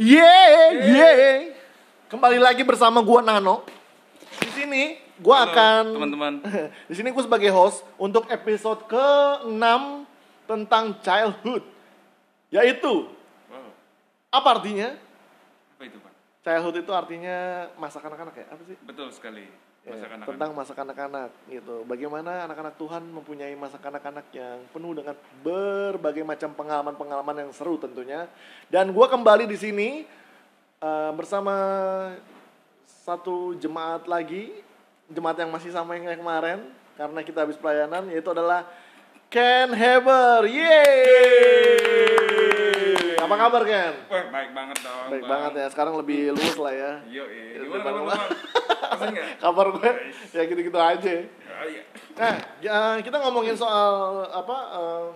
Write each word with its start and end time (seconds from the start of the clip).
Yeay, 0.00 0.96
yeay. 0.96 1.36
Kembali 2.08 2.40
lagi 2.40 2.64
bersama 2.64 3.04
gua 3.04 3.20
Nano. 3.20 3.68
Di 4.40 4.48
sini 4.48 4.96
gua 5.20 5.44
Halo, 5.44 5.52
akan 5.52 5.82
teman-teman. 5.92 6.32
Di 6.88 6.94
sini 6.96 7.12
gua 7.12 7.20
sebagai 7.28 7.52
host 7.52 7.84
untuk 8.00 8.24
episode 8.32 8.88
ke-6 8.88 9.60
tentang 10.48 10.96
childhood. 11.04 11.60
Yaitu 12.48 13.12
Wow, 13.52 13.76
apa 14.32 14.48
artinya? 14.56 14.96
apa 15.76 15.82
itu 15.84 16.00
pak? 16.00 16.12
Childhood 16.48 16.80
itu 16.80 16.92
artinya 16.96 17.68
masa 17.76 18.00
kanak-kanak 18.00 18.40
ya? 18.40 18.46
Apa 18.56 18.62
sih? 18.64 18.80
Betul 18.80 19.12
sekali. 19.12 19.52
Ya, 19.80 19.96
Masa 19.96 20.12
kanak-kanak. 20.12 20.28
tentang 20.28 20.50
masa 20.52 20.76
kanak-kanak 20.76 21.32
gitu. 21.48 21.88
Bagaimana 21.88 22.44
anak-anak 22.44 22.76
Tuhan 22.76 23.00
mempunyai 23.00 23.56
masa 23.56 23.80
kanak-kanak 23.80 24.28
yang 24.28 24.60
penuh 24.76 24.92
dengan 24.92 25.16
berbagai 25.40 26.20
macam 26.20 26.52
pengalaman-pengalaman 26.52 27.48
yang 27.48 27.50
seru 27.56 27.80
tentunya. 27.80 28.28
Dan 28.68 28.92
gua 28.92 29.08
kembali 29.08 29.48
di 29.48 29.56
sini 29.56 30.04
eh, 30.84 31.10
bersama 31.16 31.56
satu 32.84 33.56
jemaat 33.56 34.04
lagi, 34.04 34.52
jemaat 35.08 35.40
yang 35.40 35.48
masih 35.48 35.72
sama 35.72 35.96
yang 35.96 36.12
kemarin 36.12 36.60
karena 37.00 37.24
kita 37.24 37.48
habis 37.48 37.56
pelayanan 37.56 38.04
yaitu 38.12 38.28
adalah 38.28 38.68
Ken 39.32 39.72
Heber. 39.72 40.44
Yeay! 40.44 40.76
Apa 43.16 43.32
kabar 43.32 43.64
Ken? 43.64 43.96
Wah, 44.12 44.28
baik 44.28 44.52
banget 44.52 44.76
dong. 44.84 45.08
Baik 45.08 45.24
Bang. 45.24 45.32
banget 45.32 45.52
ya. 45.56 45.66
Sekarang 45.72 45.96
lebih 45.96 46.36
luwes 46.36 46.60
lah 46.60 46.74
ya. 46.76 47.00
Yo, 47.08 47.24
eh. 47.32 47.56
Ya, 47.56 47.64
Gimana 47.64 48.59
kabar 49.40 49.66
gue 49.76 49.90
ya 50.32 50.42
gitu-gitu 50.46 50.78
aja. 50.78 51.14
Ah, 51.50 51.64
iya. 51.68 51.82
Nah, 52.16 52.34
ya, 52.64 52.78
kita 53.04 53.16
ngomongin 53.20 53.56
soal 53.56 54.24
apa 54.32 54.56
eh, 54.76 55.06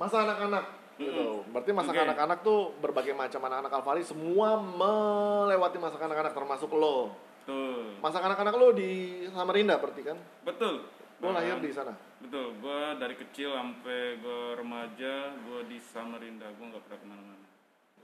masa 0.00 0.24
anak-anak 0.24 0.64
gitu. 0.98 1.42
Berarti 1.50 1.70
masa 1.74 1.90
Oke. 1.92 2.00
anak-anak 2.00 2.38
tuh 2.40 2.60
berbagai 2.78 3.14
macam 3.14 3.40
anak-anak 3.44 3.72
Alfari 3.72 4.02
semua 4.06 4.58
melewati 4.60 5.76
masa 5.78 5.96
anak-anak 5.98 6.32
termasuk 6.32 6.70
lo. 6.72 7.12
Betul. 7.44 8.00
Masa 8.00 8.24
anak-anak 8.24 8.54
lo 8.56 8.68
di 8.72 9.24
Samarinda 9.28 9.76
berarti 9.76 10.02
kan? 10.02 10.18
Betul. 10.46 10.88
Lo 11.20 11.30
Bang. 11.30 11.36
lahir 11.36 11.60
di 11.60 11.70
sana. 11.70 11.92
Betul. 12.24 12.56
Gua 12.58 12.96
dari 12.96 13.14
kecil 13.20 13.52
sampai 13.52 14.18
gua 14.24 14.56
remaja, 14.56 15.36
gua 15.44 15.60
di 15.68 15.76
Samarinda. 15.76 16.48
Gua 16.56 16.72
nggak 16.72 16.82
pernah 16.88 16.98
ke 16.98 17.06
mana-mana. 17.06 17.46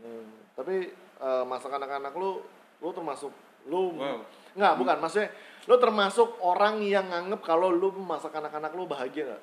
Hmm, 0.01 0.29
tapi 0.57 0.77
eh, 0.97 1.45
masa 1.45 1.69
anak-anak 1.73 2.13
lo 2.17 2.45
lo 2.81 2.89
termasuk 2.97 3.33
lo 3.67 3.93
Wow. 3.93 4.19
nggak 4.53 4.75
bukan 4.77 4.97
maksudnya 4.99 5.29
lo 5.65 5.77
termasuk 5.77 6.41
orang 6.41 6.81
yang 6.81 7.07
nganggep 7.07 7.41
kalau 7.41 7.69
lo 7.69 7.93
masa 7.95 8.29
anak-anak 8.29 8.73
lo 8.73 8.85
bahagia 8.85 9.29
nggak? 9.29 9.43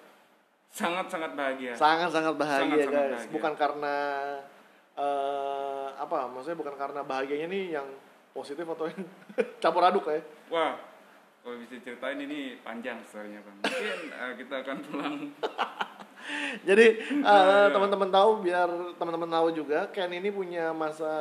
Sangat-sangat 0.67 1.31
bahagia. 1.33 1.71
sangat-sangat 1.73 2.35
bahagia 2.35 2.63
Sangat-sangat 2.67 2.91
guys 2.91 3.13
bahagia. 3.15 3.31
bukan 3.31 3.53
karena 3.55 3.95
eh 4.95 5.87
apa 5.95 6.25
maksudnya 6.27 6.57
bukan 6.57 6.75
karena 6.75 7.01
bahagianya 7.01 7.47
nih 7.47 7.65
yang 7.71 7.87
positif 8.31 8.65
atau 8.65 8.85
yang 8.85 9.01
campur 9.61 9.81
aduk 9.81 10.05
ya 10.07 10.19
Wah, 10.47 10.73
kalau 11.39 11.57
bisa 11.57 11.77
ceritain 11.77 12.17
ini 12.17 12.55
panjang 12.57 12.97
story-nya 13.03 13.39
bang. 13.39 13.55
Mungkin 13.61 13.99
eh, 14.09 14.31
kita 14.37 14.55
akan 14.61 14.77
pulang. 14.81 15.15
jadi 16.67 16.85
eh, 16.99 17.19
Nah, 17.19 17.43
iya. 17.63 17.69
teman-teman 17.69 18.09
tahu 18.09 18.31
biar 18.41 18.69
teman-teman 18.95 19.29
tahu 19.29 19.47
juga 19.53 19.87
Ken 19.89 20.09
ini 20.09 20.27
punya 20.29 20.71
masa 20.71 21.11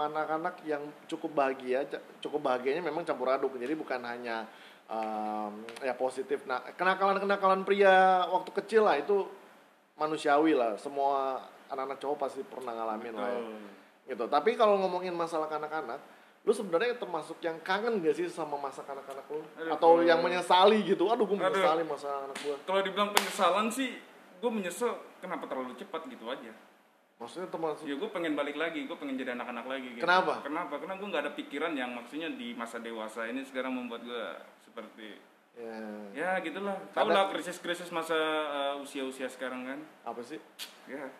anak-anak 0.00 0.62
yang 0.62 0.80
cukup 1.04 1.34
bahagia 1.34 1.82
cukup 2.18 2.40
bahagianya 2.40 2.80
memang 2.80 3.02
campur 3.02 3.28
aduk 3.28 3.54
jadi 3.54 3.72
bukan 3.72 3.98
hanya 4.00 4.46
em, 4.86 5.52
ya 5.80 5.92
positif 5.92 6.44
nah 6.44 6.62
kenakalan-kenakalan 6.72 7.62
pria 7.62 8.22
waktu 8.26 8.50
kecil 8.54 8.82
lah 8.82 8.96
itu 8.96 9.26
manusiawi 9.94 10.52
lah 10.52 10.76
semua 10.76 11.42
anak-anak 11.68 11.98
cowok 11.98 12.16
pasti 12.18 12.40
pernah 12.42 12.72
ngalamin 12.72 13.12
lah 13.12 13.28
ya. 13.28 13.40
Betul. 13.40 13.60
gitu 14.08 14.24
tapi 14.26 14.50
kalau 14.54 14.78
ngomongin 14.78 15.12
masalah 15.12 15.46
kanak-kanak 15.46 16.00
lu 16.40 16.54
sebenarnya 16.54 16.96
termasuk 16.96 17.36
yang 17.40 17.58
kangen 17.60 18.00
gak 18.00 18.14
sih 18.14 18.24
sama 18.24 18.56
masa 18.56 18.80
kanak-kanak 18.80 19.26
lu 19.28 19.42
Aduh, 19.58 19.74
atau 19.74 19.90
kalau- 19.94 20.06
yang 20.06 20.22
menyesali 20.22 20.80
gitu 20.82 21.04
aduh 21.06 21.26
gue 21.26 21.36
Aduh. 21.36 21.50
menyesali 21.50 21.82
masa 21.84 22.08
anak 22.22 22.38
gue 22.38 22.56
Kalau 22.62 22.80
dibilang 22.80 23.10
penyesalan 23.12 23.66
sih, 23.68 24.00
gue 24.38 24.50
menyesal 24.50 24.96
kenapa 25.18 25.44
terlalu 25.44 25.74
cepat 25.74 26.06
gitu 26.06 26.24
aja. 26.24 26.48
Maksudnya 27.18 27.50
termasuk 27.50 27.84
Ya 27.84 27.98
gue 27.98 28.10
pengen 28.14 28.38
balik 28.38 28.54
lagi, 28.54 28.86
gue 28.86 28.96
pengen 28.96 29.18
jadi 29.18 29.34
anak-anak 29.34 29.66
lagi. 29.66 29.88
Gitu. 29.94 30.02
Kenapa? 30.06 30.40
Kenapa? 30.42 30.74
Karena 30.78 30.94
gue 30.96 31.08
nggak 31.10 31.22
ada 31.26 31.32
pikiran 31.34 31.72
yang 31.74 31.90
maksudnya 31.92 32.30
di 32.30 32.54
masa 32.54 32.78
dewasa 32.78 33.26
ini 33.26 33.42
sekarang 33.42 33.74
membuat 33.74 34.06
gue 34.06 34.24
seperti 34.62 35.18
ya 35.58 35.78
ya 36.14 36.30
gitulah. 36.40 36.78
Tahu 36.94 37.08
lah 37.10 37.34
krisis-krisis 37.34 37.90
masa 37.90 38.14
uh, 38.46 38.74
usia-usia 38.78 39.26
sekarang 39.26 39.66
kan. 39.66 39.80
apa 40.06 40.22
sih 40.22 40.38
Ya 40.86 41.10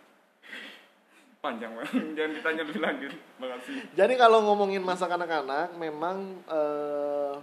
panjang 1.38 1.70
banget. 1.74 1.94
Jangan 2.18 2.32
ditanya 2.34 2.62
lebih 2.66 2.82
lanjut. 2.82 3.12
Makasih. 3.38 3.74
jadi 3.94 4.14
kalau 4.18 4.42
ngomongin 4.42 4.82
masa 4.82 5.06
kanak-kanak 5.06 5.70
memang 5.78 6.42
eh, 6.50 7.34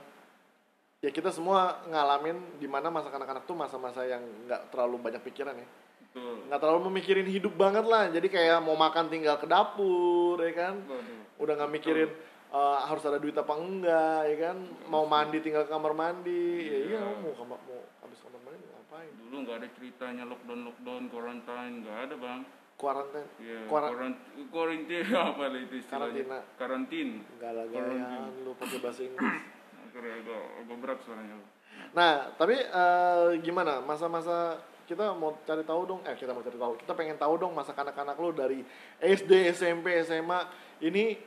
ya 0.99 1.11
kita 1.13 1.31
semua 1.31 1.79
ngalamin 1.87 2.59
di 2.59 2.67
mana 2.67 2.91
masa 2.91 3.07
kanak-kanak 3.13 3.45
tuh 3.47 3.55
masa-masa 3.55 4.03
yang 4.03 4.19
nggak 4.49 4.73
terlalu 4.73 4.99
banyak 4.99 5.21
pikiran 5.23 5.55
ya 5.55 5.67
Betul. 6.15 6.47
nggak 6.47 6.57
terlalu 6.57 6.81
memikirin 6.87 7.27
hidup 7.27 7.53
banget 7.53 7.83
lah 7.83 8.07
jadi 8.07 8.23
kayak 8.25 8.57
mau 8.59 8.73
makan 8.73 9.11
tinggal 9.11 9.35
ke 9.35 9.43
dapur 9.45 10.39
ya 10.39 10.55
kan 10.55 10.79
Waduh. 10.81 11.43
udah 11.43 11.53
nggak 11.53 11.73
mikirin 11.73 12.07
eh, 12.49 12.77
harus 12.81 13.03
ada 13.03 13.19
duit 13.19 13.35
apa 13.35 13.51
enggak 13.51 14.21
ya 14.25 14.35
kan 14.41 14.57
mau 14.87 15.03
mandi 15.03 15.37
tinggal 15.39 15.63
ke 15.63 15.69
kamar 15.69 15.91
mandi 15.91 16.47
ya 16.63 16.77
iya 16.79 16.87
Iya. 16.95 17.19
mau 17.19 17.35
kamar 17.35 17.59
mau 17.61 17.83
habis 17.99 18.19
kamar 18.21 18.39
mandi 18.41 18.63
ngapain 18.63 19.11
Dulu 19.19 19.35
nggak 19.37 19.55
ada 19.57 19.67
ceritanya 19.69 20.23
lockdown 20.23 20.61
lockdown 20.63 21.03
quarantine 21.05 21.75
nggak 21.81 21.97
ada 22.01 22.15
bang. 22.15 22.41
Ya, 22.75 23.59
Kuara- 23.65 23.87
quarantine 23.87 24.47
quarantine 24.47 25.07
apa 25.31 25.43
lah 25.45 25.59
itu 25.61 25.75
istilahnya? 25.77 26.23
Karantina. 26.23 26.39
Karantin. 26.55 27.09
enggak 27.29 27.51
lah 27.51 27.65
gayaan 27.67 28.31
lu 28.39 28.51
pakai 28.53 28.77
bahasa 28.79 29.01
Inggris 29.05 29.35
agak, 29.95 30.43
agak 30.59 30.77
berat 30.79 30.99
suaranya. 31.01 31.35
nah 31.91 32.11
tapi 32.35 32.55
eh, 32.55 33.29
gimana 33.41 33.79
masa-masa 33.79 34.59
kita 34.85 35.11
mau 35.11 35.33
cari 35.41 35.61
tahu 35.61 35.81
dong 35.83 36.01
eh 36.01 36.13
kita 36.13 36.29
mau 36.29 36.39
cari 36.39 36.55
tahu 36.55 36.73
kita 36.77 36.91
pengen 36.91 37.15
tahu 37.15 37.33
dong 37.35 37.51
masa 37.51 37.71
kanak-kanak 37.71 38.13
lu 38.15 38.29
dari 38.29 38.61
SD 38.97 39.31
SMP 39.51 39.97
SMA 40.01 40.45
ini 40.79 41.17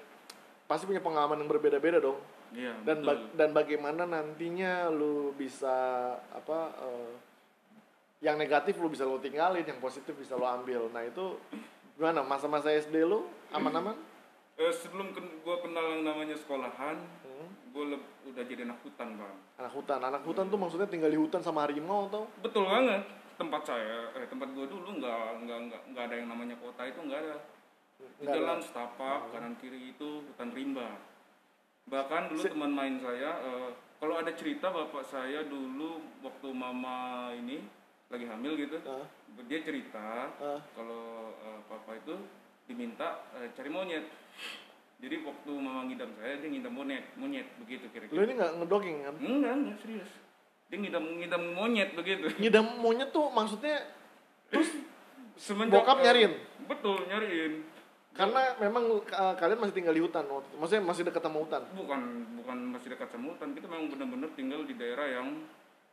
pasti 0.65 0.85
punya 0.85 0.99
pengalaman 0.99 1.37
yang 1.37 1.49
berbeda-beda 1.49 1.99
dong 1.99 2.19
Iya. 2.49 2.73
dan 2.81 2.99
betul. 2.99 3.09
ba- 3.13 3.29
dan 3.35 3.49
bagaimana 3.53 4.03
nantinya 4.05 4.89
lu 4.89 5.31
bisa 5.33 5.69
apa 6.31 6.59
eh, 6.79 7.13
yang 8.21 8.35
negatif 8.35 8.75
lu 8.75 8.89
bisa 8.89 9.03
lu 9.03 9.19
tinggalin 9.19 9.63
yang 9.63 9.79
positif 9.79 10.15
bisa 10.15 10.33
lu 10.33 10.43
ambil 10.43 10.89
nah 10.89 11.03
itu 11.03 11.37
gimana 11.93 12.23
masa-masa 12.23 12.71
SD 12.71 13.03
lu 13.03 13.23
aman-aman 13.51 13.95
Eh, 14.57 14.75
sebelum 14.75 15.15
ken- 15.15 15.39
gua 15.41 15.63
kenal 15.63 15.87
yang 15.89 16.03
namanya 16.03 16.35
sekolahan, 16.35 16.99
Hmm. 17.23 17.47
gua 17.71 17.95
leb- 17.95 18.11
udah 18.27 18.43
jadi 18.43 18.67
anak 18.67 18.83
hutan 18.83 19.15
bang. 19.15 19.37
anak 19.55 19.71
hutan 19.71 20.01
anak 20.03 20.23
hutan 20.25 20.45
tuh 20.45 20.59
maksudnya 20.59 20.83
tinggal 20.85 21.07
di 21.07 21.15
hutan 21.15 21.39
sama 21.39 21.63
harimau 21.63 22.11
atau 22.11 22.27
Betul 22.41 22.67
banget. 22.67 23.07
Tempat 23.39 23.63
saya, 23.63 24.11
eh, 24.19 24.27
tempat 24.27 24.51
gua 24.51 24.67
dulu 24.67 24.99
nggak 24.99 25.47
nggak 25.47 25.59
nggak 25.71 25.83
nggak 25.95 26.05
ada 26.11 26.15
yang 26.19 26.27
namanya 26.27 26.59
kota 26.59 26.83
itu 26.83 26.99
nggak 26.99 27.21
ada. 27.23 27.37
Di 28.19 28.27
jalan 28.27 28.59
setapak 28.59 29.31
kanan 29.31 29.55
kiri 29.63 29.95
itu 29.95 30.27
hutan 30.27 30.51
rimba. 30.51 30.99
Bahkan 31.87 32.35
dulu 32.35 32.43
teman 32.43 32.75
main 32.75 32.99
saya, 32.99 33.31
eh, 33.39 33.69
kalau 34.03 34.19
ada 34.19 34.35
cerita 34.35 34.75
bapak 34.75 35.07
saya 35.07 35.47
dulu 35.47 36.03
waktu 36.19 36.49
mama 36.51 37.31
ini 37.31 37.63
lagi 38.11 38.27
hamil 38.27 38.59
gitu, 38.59 38.75
Ah. 38.83 39.07
dia 39.47 39.63
cerita 39.63 40.35
Ah. 40.35 40.59
kalau 40.75 41.31
eh, 41.39 41.61
papa 41.71 41.95
itu 41.95 42.19
diminta 42.67 43.23
eh, 43.39 43.55
cari 43.55 43.71
monyet. 43.71 44.03
Jadi 44.99 45.23
waktu 45.23 45.51
mama 45.55 45.87
ngidam 45.87 46.11
saya 46.19 46.43
dia 46.43 46.51
ngidam 46.51 46.75
monyet, 46.75 47.07
monyet 47.15 47.47
begitu 47.63 47.87
lu 47.87 47.95
kira-kira. 47.95 48.19
ini 48.19 48.35
nggak 48.35 48.53
ngedoging 48.59 48.99
kan 49.07 49.15
Enggak, 49.15 49.55
enggak 49.55 49.79
serius. 49.79 50.11
Dia 50.69 50.77
ngidam 50.79 51.05
ngidam 51.17 51.43
monyet 51.53 51.91
begitu. 51.93 52.29
ngidam 52.37 52.67
monyet 52.79 53.09
tuh 53.09 53.29
maksudnya 53.29 53.81
terus 54.49 54.69
Semenjak 55.35 55.81
Bokap 55.81 56.03
nyariin? 56.03 56.35
Betul, 56.67 56.99
nyariin. 57.07 57.63
karena 58.11 58.59
memang 58.59 58.83
eh, 58.99 59.35
kalian 59.37 59.59
masih 59.59 59.71
tinggal 59.73 59.95
di 59.95 60.03
hutan 60.03 60.27
waktu 60.27 60.43
itu. 60.45 60.57
maksudnya 60.59 60.83
masih 60.83 61.03
dekat 61.07 61.23
sama 61.23 61.39
hutan 61.39 61.63
Bukan 61.73 62.01
bukan 62.35 62.59
masih 62.75 62.89
dekat 62.91 63.09
sama 63.09 63.31
hutan, 63.31 63.49
kita 63.53 63.67
memang 63.67 63.87
benar-benar 63.89 64.31
tinggal 64.35 64.61
di 64.63 64.75
daerah 64.75 65.07
yang 65.09 65.29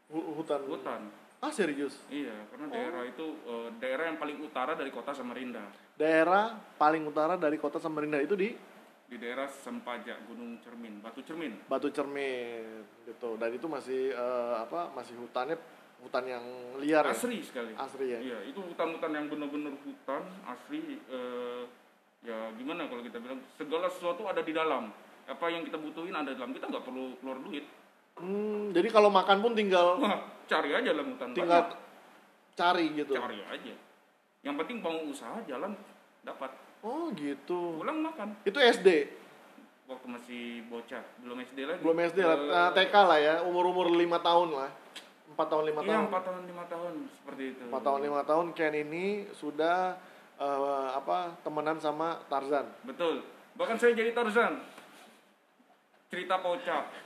Hu- 0.08 0.34
hutan 0.34 0.66
hutan. 0.66 1.02
ah 1.38 1.50
serius 1.50 2.02
Iya, 2.08 2.34
karena 2.50 2.66
daerah 2.68 3.02
itu 3.06 3.26
eh, 3.44 3.68
daerah 3.78 4.06
yang 4.08 4.18
paling 4.18 4.42
utara 4.42 4.74
dari 4.74 4.90
kota 4.90 5.14
Samarinda. 5.14 5.62
daerah 5.94 6.44
paling 6.76 7.06
utara 7.06 7.38
dari 7.38 7.56
kota 7.56 7.78
Samarinda 7.78 8.18
itu 8.18 8.34
di 8.34 8.58
Di 9.06 9.22
daerah 9.22 9.46
Sempaja, 9.46 10.18
Gunung 10.26 10.58
Cermin, 10.60 10.98
Batu 10.98 11.22
Cermin. 11.22 11.54
Batu 11.66 11.94
Cermin 11.94 12.86
gitu 13.06 13.38
dan 13.38 13.54
itu 13.54 13.68
masih 13.70 14.10
eh, 14.12 14.54
apa 14.58 14.90
masih 14.92 15.14
hutannya 15.16 15.54
hutan 16.02 16.26
yang 16.26 16.46
liar 16.82 17.06
ya 17.06 17.14
Asri 17.14 17.40
sekali. 17.42 17.72
asri 17.74 18.06
ya 18.10 18.20
Iya, 18.20 18.38
itu 18.46 18.60
hutan-hutan 18.60 19.10
yang 19.10 19.26
benar-benar 19.26 19.74
hutan 19.80 20.22
asli. 20.44 20.98
eh, 21.02 21.64
ya 22.22 22.50
gimana 22.58 22.90
kalau 22.90 23.02
kita 23.02 23.22
bilang 23.22 23.38
segala 23.54 23.86
sesuatu 23.88 24.26
ada 24.26 24.42
di 24.42 24.52
dalam. 24.52 24.90
Apa 25.26 25.50
yang 25.50 25.66
kita 25.66 25.78
butuhin 25.78 26.14
ada 26.14 26.30
di 26.30 26.38
dalam. 26.38 26.54
Kita 26.54 26.66
nggak 26.66 26.84
perlu 26.84 27.18
keluar 27.22 27.38
duit. 27.42 27.66
Hmm, 28.16 28.74
jadi 28.74 28.90
kalau 28.90 29.10
makan 29.10 29.38
pun 29.40 29.54
tinggal 29.54 30.02
cari 30.46 30.72
aja 30.74 30.90
dalam 30.90 31.14
hutan. 31.14 31.30
tinggal 31.32 31.62
Banyak. 31.62 31.78
cari 32.54 32.86
gitu. 32.96 33.14
cari 33.14 33.40
aja. 33.44 33.74
Yang 34.42 34.56
penting 34.62 34.78
mau 34.82 34.98
usaha 35.06 35.38
jalan 35.46 35.78
dapat. 36.22 36.50
Oh 36.86 37.10
gitu. 37.18 37.82
pulang 37.82 38.00
makan. 38.06 38.38
Itu 38.46 38.62
SD. 38.62 39.10
waktu 39.86 40.08
masih 40.10 40.66
bocah. 40.70 41.02
Belum 41.22 41.38
SD 41.46 41.60
lagi. 41.66 41.82
Belum 41.82 41.98
SD 41.98 42.20
lah, 42.26 42.38
eh, 42.42 42.70
TK 42.74 42.96
lah 43.06 43.20
ya, 43.22 43.36
umur-umur 43.46 43.90
lima 43.94 44.18
tahun 44.18 44.54
lah. 44.54 44.70
Empat 45.30 45.48
tahun 45.50 45.64
lima 45.70 45.82
iya 45.86 45.90
tahun. 45.94 46.06
empat 46.10 46.24
tahun 46.26 46.44
lima 46.50 46.64
tahun. 46.66 46.94
Seperti 47.22 47.44
itu. 47.54 47.64
Empat 47.70 47.82
tahun 47.86 48.00
lima 48.02 48.22
tahun. 48.26 48.46
Ken 48.58 48.74
ini 48.74 49.06
sudah 49.38 49.98
eh, 50.42 50.90
apa 50.94 51.38
temenan 51.42 51.78
sama 51.82 52.22
Tarzan. 52.30 52.66
betul. 52.86 53.26
Bahkan 53.58 53.78
saya 53.78 53.94
jadi 53.94 54.14
Tarzan. 54.14 54.62
Cerita 56.10 56.38
kocak 56.42 57.06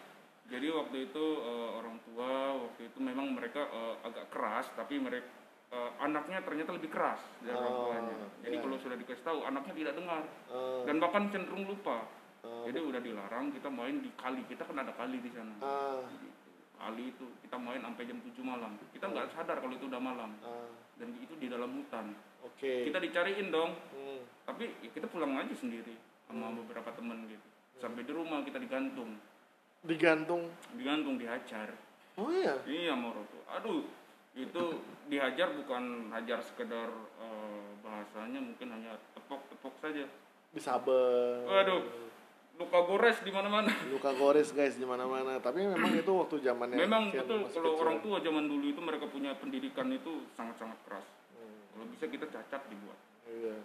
jadi 0.50 0.68
waktu 0.74 0.98
itu 1.10 1.26
eh, 1.46 1.70
orang 1.78 1.98
tua 2.04 2.58
waktu 2.66 2.90
itu 2.90 2.98
memang 3.00 3.38
mereka 3.38 3.70
eh, 3.70 3.96
agak 4.02 4.26
keras 4.34 4.66
tapi 4.74 4.98
mereka 4.98 5.30
eh, 5.70 5.92
anaknya 6.02 6.42
ternyata 6.42 6.74
lebih 6.74 6.90
keras 6.90 7.22
dari 7.42 7.54
orang 7.54 7.74
Oh, 7.74 7.82
tuanya. 7.90 8.16
Jadi 8.42 8.56
iya. 8.58 8.64
kalau 8.66 8.78
sudah 8.82 8.98
dikasih 8.98 9.24
tahu 9.26 9.40
anaknya 9.46 9.74
tidak 9.78 9.94
dengar. 9.98 10.24
Eh, 10.50 10.82
dan 10.90 10.96
bahkan 10.98 11.24
cenderung 11.30 11.66
lupa. 11.70 11.98
Eh, 12.46 12.64
jadi 12.72 12.80
udah 12.82 13.02
dilarang 13.04 13.46
kita 13.54 13.70
main 13.70 14.02
di 14.02 14.10
kali. 14.18 14.42
Kita 14.50 14.64
kan 14.66 14.78
ada 14.82 14.94
kali 14.96 15.18
di 15.22 15.30
sana. 15.34 15.56
Gitu. 16.10 16.38
kali 16.80 17.12
itu 17.12 17.28
kita 17.44 17.60
main 17.60 17.84
sampai 17.84 18.08
jam 18.08 18.24
7 18.24 18.40
malam. 18.40 18.72
Kita 18.96 19.12
nggak 19.12 19.36
sadar 19.36 19.60
kalau 19.60 19.76
itu 19.76 19.86
udah 19.92 20.00
malam. 20.00 20.32
Eh, 20.40 20.70
dan 20.96 21.10
itu 21.20 21.34
di 21.36 21.48
dalam 21.52 21.76
hutan. 21.76 22.16
Oke. 22.40 22.88
kita 22.88 23.04
dicariin 23.04 23.52
dong. 23.52 23.76
Hmm. 23.92 24.24
tapi 24.48 24.72
ya 24.80 24.90
kita 24.96 25.06
pulang 25.12 25.36
aja 25.36 25.52
sendiri 25.60 25.92
sama 26.26 26.56
beberapa 26.56 26.90
teman 26.96 27.28
gitu. 27.28 27.48
Sampai 27.84 28.08
di 28.08 28.16
rumah 28.16 28.42
kita 28.48 28.58
digantung. 28.58 29.20
Digantung. 29.84 30.48
digantung 30.74 31.20
dihajar. 31.20 31.76
Oh 32.20 32.28
iya. 32.36 32.56
iya 32.68 32.94
moro 33.00 33.24
tuh 33.32 33.40
aduh 33.48 33.84
itu 34.40 34.64
dihajar 35.06 35.52
bukan 35.54 35.84
hajar 36.12 36.40
sekedar 36.40 36.88
eh, 37.18 37.68
bahasanya 37.80 38.40
mungkin 38.40 38.68
hanya 38.70 38.96
tepok-tepok 39.12 39.74
saja 39.78 40.06
Disaber. 40.50 41.46
waduh 41.46 41.82
luka 42.56 42.80
gores 42.84 43.18
di 43.20 43.30
mana-mana 43.30 43.72
Luka 43.94 44.12
gores 44.14 44.52
guys 44.52 44.76
di 44.76 44.84
mana-mana. 44.84 45.40
Tapi 45.40 45.64
memang 45.64 45.92
itu 45.94 46.12
waktu 46.12 46.42
zamannya. 46.42 46.76
memang 46.78 47.08
betul 47.10 47.48
kalau 47.48 47.72
kecil. 47.72 47.80
orang 47.80 47.98
tua 48.00 48.18
zaman 48.20 48.46
dulu 48.46 48.66
itu 48.68 48.82
mereka 48.82 49.06
punya 49.08 49.32
pendidikan 49.34 49.88
itu 49.90 50.28
sangat-sangat 50.34 50.80
keras 50.84 51.08
Hmm, 51.32 51.56
kalau 51.72 51.86
bisa 51.88 52.06
kita 52.06 52.26
cacat 52.28 52.62
dibuat 52.68 53.00
iya. 53.26 53.56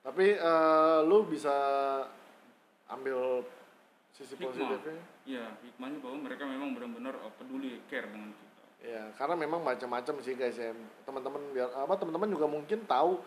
Tapi 0.00 0.26
eh, 0.32 0.98
lu 1.04 1.22
bisa 1.24 1.54
ambil 2.88 3.44
sisi 4.10 4.34
Hikmah. 4.34 4.50
positifnya. 4.50 5.02
Iya, 5.22 5.44
hikmahnya 5.60 5.98
bahwa 6.00 6.18
mereka 6.20 6.42
memang 6.42 6.72
benar-benar 6.72 7.14
eh, 7.14 7.32
peduli 7.36 7.78
care 7.86 8.08
dengan 8.08 8.32
kita. 8.32 8.47
Ya, 8.78 9.10
karena 9.18 9.34
memang 9.34 9.60
macam-macam 9.66 10.14
sih 10.22 10.38
guys 10.38 10.54
ya. 10.54 10.70
Teman-teman 11.02 11.42
biar 11.50 11.68
apa 11.74 11.98
teman-teman 11.98 12.30
juga 12.30 12.46
mungkin 12.46 12.86
tahu 12.86 13.18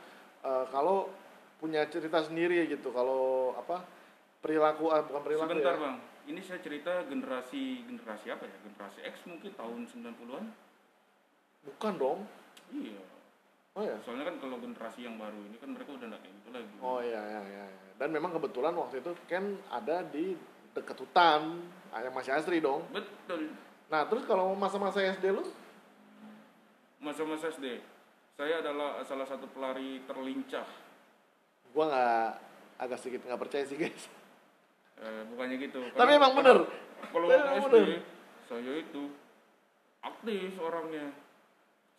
eh, 0.48 0.66
kalau 0.72 1.12
punya 1.60 1.84
cerita 1.92 2.24
sendiri 2.24 2.64
gitu. 2.72 2.90
Kalau 2.96 3.52
apa 3.60 3.84
perilaku 4.40 4.88
ah, 4.90 5.04
bukan 5.04 5.22
perilaku 5.22 5.52
Sebentar 5.52 5.76
ya. 5.76 5.82
bang, 5.84 5.98
ini 6.32 6.42
saya 6.42 6.60
cerita 6.64 7.04
generasi 7.06 7.84
generasi 7.84 8.32
apa 8.32 8.48
ya? 8.48 8.56
Generasi 8.64 9.00
X 9.12 9.16
mungkin 9.28 9.52
tahun 9.54 9.80
90-an. 9.92 10.46
Bukan 11.68 11.94
dong. 12.00 12.20
Iya. 12.72 13.04
Oh 13.76 13.84
ya. 13.84 13.96
Soalnya 14.04 14.32
kan 14.32 14.36
kalau 14.40 14.58
generasi 14.60 15.04
yang 15.04 15.16
baru 15.20 15.40
ini 15.48 15.56
kan 15.60 15.70
mereka 15.76 15.92
udah 15.96 16.08
nggak 16.16 16.22
kayak 16.24 16.36
gitu 16.40 16.50
lagi. 16.56 16.74
Oh 16.80 17.00
iya 17.04 17.22
iya 17.28 17.42
iya. 17.44 17.66
Dan 18.00 18.10
memang 18.16 18.32
kebetulan 18.40 18.74
waktu 18.76 19.04
itu 19.04 19.12
Ken 19.28 19.60
ada 19.68 20.02
di 20.08 20.34
dekat 20.72 20.96
hutan, 21.04 21.60
yang 21.92 22.16
masih 22.16 22.32
asri 22.32 22.64
dong. 22.64 22.88
Betul. 22.96 23.52
Nah, 23.92 24.08
terus 24.08 24.24
kalau 24.24 24.56
masa-masa 24.56 25.04
SD 25.04 25.36
lu 25.36 25.44
Masa-masa 27.02 27.50
SD, 27.50 27.82
saya 28.38 28.62
adalah 28.62 29.02
salah 29.02 29.26
satu 29.26 29.50
pelari 29.52 30.06
terlincah. 30.06 30.66
gua 31.72 31.88
nggak 31.88 32.28
agak 32.84 32.98
sedikit 33.00 33.26
nggak 33.26 33.42
percaya 33.42 33.64
sih 33.66 33.80
guys. 33.80 34.06
Eh, 35.02 35.24
bukannya 35.34 35.56
gitu. 35.58 35.82
Tapi 35.98 36.12
emang 36.14 36.38
bener. 36.38 36.68
Kalau 37.10 37.26
waktu 37.26 37.58
SD, 37.58 37.74
bener. 37.74 38.02
saya 38.46 38.74
itu 38.78 39.04
aktif 40.04 40.52
orangnya. 40.62 41.10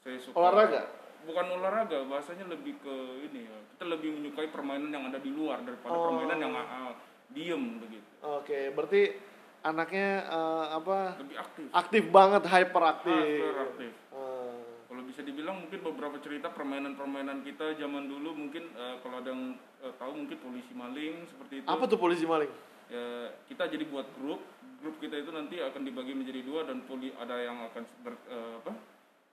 Saya 0.05 0.17
suka 0.23 0.39
Olahraga? 0.39 0.83
Bukan 1.23 1.47
olahraga, 1.55 1.99
bahasanya 2.07 2.47
lebih 2.51 2.79
ke 2.79 2.95
ini 3.27 3.47
ya. 3.47 3.59
Kita 3.75 3.85
lebih 3.91 4.23
menyukai 4.23 4.51
permainan 4.51 4.91
yang 4.91 5.05
ada 5.11 5.19
di 5.19 5.31
luar 5.35 5.63
daripada 5.67 5.95
Oh. 5.95 6.15
permainan 6.15 6.39
yang 6.39 6.53
ah, 6.55 6.95
diem 7.31 7.79
begitu. 7.83 8.07
Oke, 8.23 8.71
berarti 8.71 9.03
anaknya 9.63 10.09
eh, 10.27 10.67
apa? 10.77 10.99
Lebih 11.19 11.37
aktif. 11.39 11.65
Aktif 11.73 12.05
banget, 12.11 12.43
hyperaktif. 12.47 13.15
Hyperaktif. 13.15 13.93
Eh, 14.13 14.55
Kalau 14.93 15.03
bisa 15.09 15.25
dibilang 15.25 15.57
mungkin 15.57 15.81
beberapa 15.81 16.21
cerita 16.21 16.53
permainan-permainan 16.53 17.41
kita 17.43 17.81
zaman 17.81 18.13
dulu 18.13 18.37
mungkin 18.37 18.69
eh, 18.77 19.01
kalau 19.01 19.25
ada 19.25 19.33
yang 19.33 19.57
eh, 19.81 19.93
tahu 19.97 20.13
mungkin 20.13 20.39
polisi 20.39 20.73
maling 20.77 21.25
seperti 21.27 21.55
itu. 21.63 21.67
apa 21.67 21.85
tuh 21.89 21.97
polisi 21.97 22.29
maling? 22.29 22.51
ya 22.93 23.33
kita 23.49 23.73
jadi 23.73 23.89
buat 23.89 24.05
grup 24.21 24.45
grup 24.85 25.01
kita 25.01 25.17
itu 25.17 25.33
nanti 25.33 25.57
akan 25.65 25.81
dibagi 25.81 26.13
menjadi 26.13 26.45
dua 26.45 26.69
dan 26.69 26.85
poli 26.85 27.09
ada 27.17 27.41
yang 27.41 27.57
akan 27.73 27.83
ber, 28.05 28.21
eh, 28.29 28.53
apa 28.61 28.73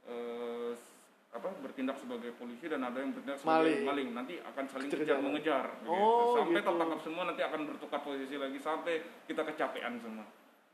eh, 0.08 0.72
apa 1.30 1.46
bertindak 1.62 1.94
sebagai 1.96 2.34
polisi 2.34 2.66
dan 2.66 2.82
ada 2.82 2.98
yang 2.98 3.14
bertindak 3.14 3.38
sebagai 3.38 3.54
Maling. 3.62 3.86
maling, 3.86 4.10
nanti 4.12 4.34
akan 4.42 4.66
saling 4.66 4.90
kejar 4.90 5.22
mengejar 5.22 5.66
begitu. 5.78 5.94
Oh, 5.94 6.34
sampai 6.34 6.58
gitu. 6.58 6.68
tertangkap 6.68 7.00
semua 7.00 7.24
nanti 7.24 7.42
akan 7.42 7.62
bertukar 7.68 8.00
posisi 8.02 8.36
lagi 8.36 8.58
sampai 8.58 8.94
kita 9.26 9.42
kecapean 9.46 9.94
semua 10.00 10.26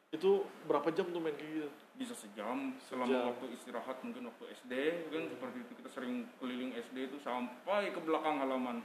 Itu 0.08 0.32
berapa 0.64 0.88
jam 0.90 1.12
tuh 1.12 1.20
main 1.20 1.36
kayak 1.36 1.52
gitu? 1.52 1.70
bisa 1.96 2.12
sejam 2.14 2.72
selama 2.82 3.08
Sejam. 3.10 3.28
waktu 3.32 3.46
istirahat 3.52 3.98
mungkin 4.00 4.28
waktu 4.28 4.44
SD 4.54 4.72
kan 5.08 5.24
seperti 5.28 5.58
itu 5.60 5.72
kita 5.76 5.90
sering 5.92 6.14
keliling 6.38 6.72
SD 6.74 6.98
itu 7.06 7.18
sampai 7.20 7.88
ke 7.90 8.00
belakang 8.00 8.36
halaman 8.38 8.80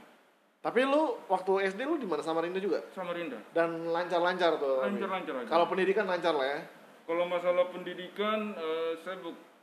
Tapi 0.59 0.79
lu 0.83 1.01
waktu 1.25 1.51
SD 1.67 1.79
lu 1.83 1.95
di 1.95 2.05
mana 2.05 2.19
Samarinda 2.19 2.59
juga? 2.59 2.83
Samarinda 2.91 3.39
Dan 3.49 3.87
lancar-lancar 3.87 4.59
tuh. 4.59 4.83
lancar-lancar 4.83 5.33
aja 5.39 5.47
Kalau 5.47 5.65
pendidikan 5.65 6.03
lancar 6.05 6.35
lah 6.35 6.47
ya. 6.49 6.59
Kalau 7.01 7.25
masalah 7.25 7.65
pendidikan, 7.67 8.53
eh, 8.53 8.93
saya 9.01 9.17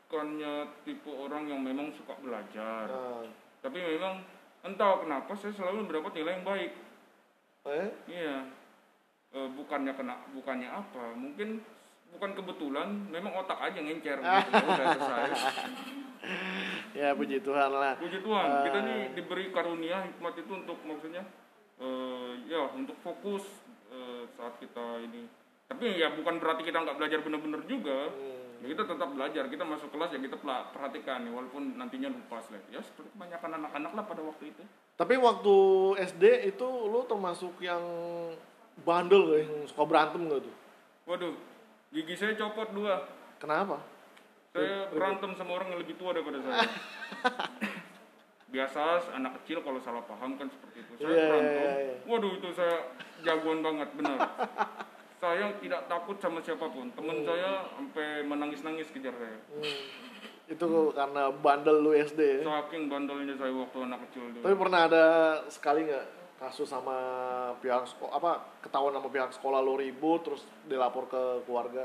bukannya 0.09 0.55
tipe 0.89 1.13
orang 1.13 1.53
yang 1.53 1.61
memang 1.61 1.93
suka 1.93 2.17
belajar. 2.17 2.89
Nah, 2.89 3.29
Tapi 3.61 3.77
memang 3.77 4.25
entah 4.65 5.05
kenapa 5.05 5.37
saya 5.37 5.53
selalu 5.53 5.85
mendapat 5.85 6.17
nilai 6.17 6.33
yang 6.33 6.47
baik. 6.49 6.73
eh? 7.69 7.89
Iya. 8.09 8.37
Eh, 9.29 9.49
bukannya 9.53 9.93
kena, 9.93 10.17
bukannya 10.33 10.65
apa? 10.65 11.13
Mungkin 11.13 11.61
bukan 12.09 12.31
kebetulan, 12.33 12.89
memang 13.13 13.37
otak 13.37 13.61
aja 13.61 13.77
ngencer. 13.77 14.17
gitu. 14.17 14.25
Ya 14.49 14.65
udah 14.65 14.87
selesai. 14.97 15.23
Ya 16.97 17.09
puji 17.13 17.45
Tuhan 17.45 17.69
lah. 17.71 17.95
Puji 18.01 18.25
Tuhan, 18.25 18.47
Ah. 18.49 18.65
kita 18.65 18.79
nih 18.81 19.01
diberi 19.13 19.53
karunia 19.53 20.09
hikmat 20.09 20.35
itu 20.35 20.53
untuk 20.57 20.81
maksudnya, 20.83 21.21
eh, 21.77 22.31
ya 22.49 22.73
untuk 22.73 22.97
fokus 23.05 23.45
eh, 23.89 24.25
saat 24.33 24.57
kita 24.57 25.05
ini. 25.05 25.29
Tapi 25.69 26.01
ya 26.01 26.09
bukan 26.13 26.41
berarti 26.41 26.65
kita 26.65 26.81
nggak 26.81 26.97
belajar 26.97 27.21
benar-benar 27.21 27.61
juga. 27.69 28.09
Hmm. 28.09 28.48
Ya 28.59 28.75
kita 28.75 28.83
tetap 28.91 29.09
belajar, 29.15 29.47
kita 29.47 29.63
masuk 29.63 29.89
kelas 29.95 30.11
ya 30.11 30.19
kita 30.19 30.37
perhatikan 30.75 31.23
ya, 31.23 31.31
walaupun 31.31 31.79
nantinya 31.79 32.11
lupa 32.11 32.43
slide. 32.43 32.67
Ya 32.69 32.83
seperti 32.83 33.07
kebanyakan 33.15 33.51
anak-anak 33.63 33.93
lah 33.95 34.05
pada 34.05 34.23
waktu 34.27 34.51
itu. 34.51 34.63
Tapi 34.99 35.15
waktu 35.15 35.55
SD 36.11 36.25
itu 36.51 36.67
lu 36.67 37.07
termasuk 37.07 37.55
yang 37.63 37.79
bandel? 38.83 39.39
Yang 39.39 39.71
suka 39.71 39.87
berantem 39.87 40.27
gak 40.27 40.43
tuh? 40.43 40.55
Waduh, 41.07 41.35
gigi 41.95 42.19
saya 42.19 42.35
copot 42.35 42.67
dua. 42.75 43.07
Kenapa? 43.39 43.79
Saya 44.51 44.91
berantem 44.91 45.31
sama 45.39 45.55
orang 45.55 45.71
yang 45.71 45.79
lebih 45.79 45.95
tua 45.95 46.11
daripada 46.11 46.43
saya. 46.43 46.67
Biasa 48.55 48.81
anak 49.15 49.45
kecil 49.45 49.61
kalau 49.63 49.79
salah 49.79 50.03
paham 50.03 50.35
kan 50.35 50.51
seperti 50.51 50.83
itu. 50.83 50.93
Saya 50.99 51.07
Iya, 51.07 51.15
iya, 51.15 51.27
berantem. 51.31 51.55
iya, 51.63 51.73
iya. 51.79 51.95
Waduh 52.11 52.33
itu 52.35 52.49
saya 52.59 52.77
jagoan 53.23 53.61
banget 53.63 53.89
benar. 53.95 54.19
saya 55.19 55.47
tidak 55.59 55.91
takut 55.91 56.17
sama 56.23 56.39
siapa 56.43 56.67
pun. 56.71 56.91
Teman 56.95 57.27
saya 57.27 57.67
sampai 57.75 58.23
menangis-nangis 58.23 58.89
kejar 58.95 59.15
saya. 59.19 59.39
Hmm. 59.51 59.79
Itu 60.49 60.97
karena 60.97 61.29
bandel 61.29 61.77
lu 61.85 61.93
SD 61.93 62.41
ya? 62.41 62.43
Saking 62.47 62.89
bandelnya 62.89 63.37
saya 63.37 63.53
waktu 63.53 63.79
anak 63.85 64.01
kecil 64.09 64.33
dulu. 64.33 64.43
Tapi 64.47 64.57
pernah 64.57 64.81
ada 64.89 65.05
sekali 65.53 65.85
nggak 65.85 66.07
kasus 66.39 66.71
sama 66.71 66.97
pihak 67.59 67.83
sekolah 67.83 68.15
apa 68.15 68.31
ketahuan 68.63 68.95
sama 68.95 69.11
pihak 69.11 69.35
sekolah 69.35 69.59
lo 69.59 69.75
ribut 69.75 70.23
terus 70.23 70.43
dilapor 70.71 71.11
ke 71.11 71.23
keluarga? 71.45 71.85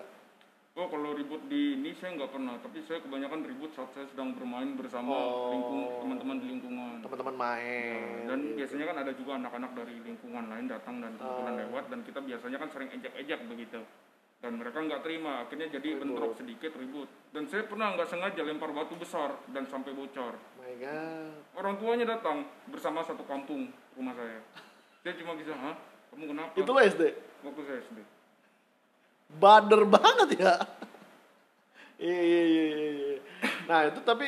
Oh 0.74 0.90
kalau 0.90 1.14
ribut 1.14 1.38
di 1.54 1.78
ini 1.78 1.94
saya 1.94 2.18
nggak 2.18 2.34
pernah, 2.34 2.58
tapi 2.58 2.82
saya 2.82 2.98
kebanyakan 3.06 3.46
ribut 3.46 3.70
saat 3.78 3.94
saya 3.94 4.10
sedang 4.10 4.34
bermain 4.34 4.74
bersama 4.74 5.14
Oh. 5.14 5.54
lingkung 5.54 6.02
teman-teman 6.02 6.38
di 6.42 6.48
lingkungan. 6.50 6.98
Teman-teman 6.98 7.36
main. 7.38 8.26
Dan 8.26 8.38
gitu. 8.42 8.58
biasanya 8.58 8.86
kan 8.90 8.98
ada 9.06 9.12
juga 9.14 9.32
anak-anak 9.38 9.72
dari 9.78 9.96
lingkungan 10.02 10.50
lain 10.50 10.66
datang 10.66 10.98
dan 10.98 11.14
kebetulan 11.14 11.54
Oh. 11.54 11.62
lewat 11.62 11.84
dan 11.94 12.00
kita 12.02 12.20
biasanya 12.26 12.58
kan 12.58 12.70
sering 12.74 12.90
ejek-ejek 12.90 13.40
begitu. 13.46 13.86
Dan 14.42 14.52
mereka 14.58 14.82
nggak 14.82 15.02
terima, 15.06 15.46
akhirnya 15.46 15.68
jadi 15.70 15.90
Ribut. 15.94 16.02
bentrok 16.10 16.34
sedikit 16.36 16.72
ribut. 16.74 17.10
Dan 17.30 17.44
saya 17.46 17.64
pernah 17.64 17.94
nggak 17.94 18.10
sengaja 18.10 18.42
lempar 18.42 18.74
batu 18.74 18.98
besar 18.98 19.30
dan 19.54 19.70
sampai 19.70 19.94
bocor. 19.94 20.34
My 20.58 20.74
God. 20.74 21.38
Orang 21.54 21.78
tuanya 21.78 22.06
datang 22.10 22.50
bersama 22.66 23.06
satu 23.06 23.22
kampung 23.24 23.70
rumah 23.94 24.18
saya. 24.18 24.42
Saya 25.00 25.14
cuma 25.22 25.38
bisa, 25.38 25.54
hah? 25.54 25.78
Kamu 26.10 26.26
kenapa? 26.28 26.58
Itu 26.58 26.74
SD? 26.74 27.04
Waktu 27.46 27.62
saya 27.62 27.78
SD. 27.86 28.00
Bader 29.36 29.82
banget 29.86 30.30
ya. 30.38 30.54
Iya 31.98 32.20
iya 32.20 32.42
iya 32.44 32.66
iya. 32.68 32.90
iya. 32.92 33.18
Nah 33.66 33.80
itu 33.88 34.00
tapi 34.02 34.28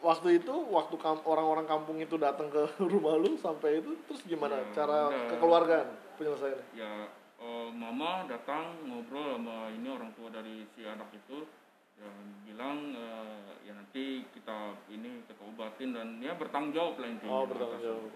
waktu 0.00 0.28
itu 0.36 0.54
waktu 0.68 0.94
kam- 0.96 1.24
orang-orang 1.24 1.64
kampung 1.64 1.98
itu 1.98 2.14
datang 2.16 2.48
ke 2.48 2.62
rumah 2.92 3.14
lu 3.14 3.34
sampai 3.36 3.78
itu 3.78 3.94
terus 4.04 4.22
gimana 4.24 4.58
Ya, 4.58 4.66
cara 4.74 4.98
udah. 5.08 5.28
kekeluargaan 5.30 5.88
penyelesaiannya? 6.12 6.66
ya 6.72 6.92
eh, 7.38 7.68
mama 7.72 8.26
datang 8.26 8.62
ngobrol 8.84 9.36
sama 9.36 9.70
ini 9.70 9.88
orang 9.88 10.10
tua 10.12 10.28
dari 10.28 10.66
si 10.68 10.82
anak 10.82 11.08
itu 11.12 11.46
ya 11.94 12.08
bilang 12.44 12.90
eh, 12.92 13.38
ya 13.62 13.72
nanti 13.72 14.26
kita 14.28 14.58
ini 14.88 15.22
kita 15.22 15.38
obatin 15.40 15.92
dan 15.92 16.18
ya 16.18 16.34
bertanggung 16.34 16.72
jawab 16.72 16.94
lah 16.96 17.08
intinya 17.08 17.32
Oh, 17.32 17.44
bertanggung 17.44 17.80
jawab. 17.80 18.10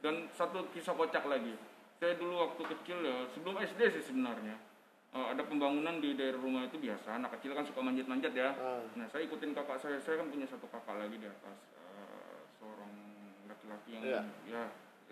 dan 0.00 0.14
satu 0.30 0.68
kisah 0.70 0.92
kocak 0.92 1.24
lagi 1.24 1.56
saya 1.96 2.12
dulu 2.14 2.36
waktu 2.38 2.62
kecil 2.70 2.98
ya 3.00 3.24
sebelum 3.30 3.56
SD 3.58 3.80
sih 3.90 4.04
sebenarnya 4.04 4.56
eh, 5.14 5.26
ada 5.30 5.42
pembangunan 5.42 5.96
di 5.96 6.12
daerah 6.12 6.36
rumah 6.36 6.62
itu 6.62 6.76
biasa 6.76 7.14
anak 7.14 7.38
kecil 7.38 7.54
kan 7.54 7.64
suka 7.64 7.80
manjat-manjat 7.80 8.32
ya 8.32 8.50
Ah. 8.54 8.82
nah 8.94 9.06
saya 9.06 9.22
ikutin 9.24 9.52
kakak 9.52 9.78
saya 9.78 9.96
saya 9.98 10.18
kan 10.18 10.28
punya 10.28 10.44
satu 10.44 10.66
kakak 10.66 10.96
lagi 10.96 11.16
di 11.16 11.26
atas 11.26 11.58
eh, 11.72 12.38
seorang 12.56 12.92
laki-laki 13.46 13.90
yang 13.92 14.02
Iya. 14.04 14.22
ya 14.50 14.64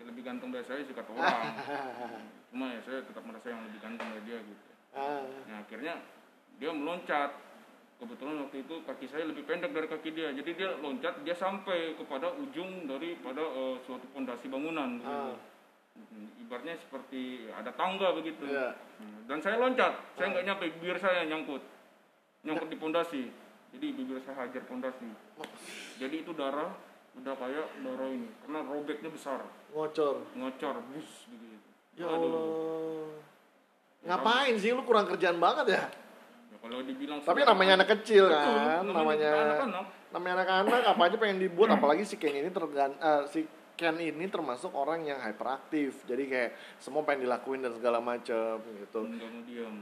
lebih 0.03 0.19
ganteng 0.21 0.51
dari 0.51 0.65
saya 0.65 0.83
sih 0.83 0.91
kata 0.91 1.07
orang 1.09 1.55
cuma 2.51 2.67
ya 2.69 2.81
saya 2.83 2.99
tetap 3.01 3.23
merasa 3.23 3.47
yang 3.47 3.63
lebih 3.63 3.79
ganteng 3.79 4.07
dari 4.09 4.23
dia 4.25 4.39
gitu 4.39 4.63
Ah, 4.93 5.25
nah 5.47 5.57
akhirnya 5.59 5.97
dia 6.59 6.69
meloncat 6.69 7.33
kebetulan 7.97 8.43
waktu 8.43 8.61
itu 8.61 8.75
kaki 8.83 9.05
saya 9.07 9.25
lebih 9.25 9.41
pendek 9.41 9.71
dari 9.71 9.87
kaki 9.87 10.11
dia 10.11 10.29
jadi 10.29 10.51
dia 10.53 10.69
loncat 10.77 11.23
dia 11.23 11.33
sampai 11.33 11.95
kepada 11.95 12.35
ujung 12.35 12.85
daripada 12.85 13.41
eh, 13.41 13.75
suatu 13.81 14.05
pondasi 14.11 14.51
bangunan 14.51 14.99
gitu. 14.99 15.07
Ah. 15.09 15.33
Hmm, 15.93 16.27
ibaratnya 16.41 16.73
seperti 16.81 17.49
ada 17.53 17.69
tangga 17.73 18.13
begitu. 18.17 18.45
Hmm, 18.49 19.29
dan 19.29 19.37
saya 19.41 19.61
loncat. 19.61 19.93
Saya 20.17 20.33
nggak 20.33 20.45
nyampe 20.45 20.65
bibir 20.77 20.97
saya 20.97 21.25
nyangkut. 21.29 21.61
Nyangkut 22.45 22.69
di 22.69 22.77
pondasi. 22.77 23.23
Jadi 23.73 23.85
bibir 23.93 24.17
saya 24.25 24.45
hajar 24.45 24.63
pondasi. 24.65 25.09
Jadi 25.97 26.15
itu 26.25 26.33
darah 26.33 26.73
udah 27.13 27.33
kayak 27.37 27.67
darah 27.85 28.09
ini 28.09 28.29
karena 28.41 28.59
robeknya 28.65 29.09
besar. 29.13 29.45
Ngocor. 29.69 30.25
ngocor 30.33 30.81
bus 30.89 31.29
begitu 31.29 31.69
Ya 31.93 32.09
Aduh. 32.09 32.25
Allah. 32.25 33.05
Ngapain 34.03 34.55
sih? 34.57 34.73
Lu 34.73 34.81
kurang 34.81 35.05
kerjaan 35.05 35.37
banget 35.37 35.77
ya? 35.77 35.83
Ya, 36.49 36.57
kalau 36.57 36.81
dibilang 36.81 37.21
Tapi 37.21 37.41
namanya 37.45 37.73
anak 37.77 37.89
kecil 38.01 38.33
Betul, 38.33 38.41
kan, 38.41 38.81
namanya 38.89 39.29
namanya 39.29 39.81
namanya 40.13 40.33
anak-anak 40.41 40.81
apa 40.93 41.01
aja 41.09 41.15
pengen 41.17 41.41
dibuat 41.41 41.73
apalagi 41.73 42.05
si 42.05 42.21
Ken 42.21 42.37
ini 42.37 42.53
tergan 42.53 42.93
eh, 43.01 43.21
si 43.33 43.49
Ken 43.73 43.97
ini 43.97 44.25
termasuk 44.27 44.69
orang 44.71 45.01
yang 45.03 45.17
hyperaktif. 45.17 46.05
Jadi 46.05 46.23
kayak 46.25 46.51
semua 46.77 47.01
pengen 47.01 47.25
dilakuin 47.25 47.59
dan 47.59 47.73
segala 47.73 47.97
macam 47.97 48.61
gitu. 48.61 48.99
diam 49.43 49.81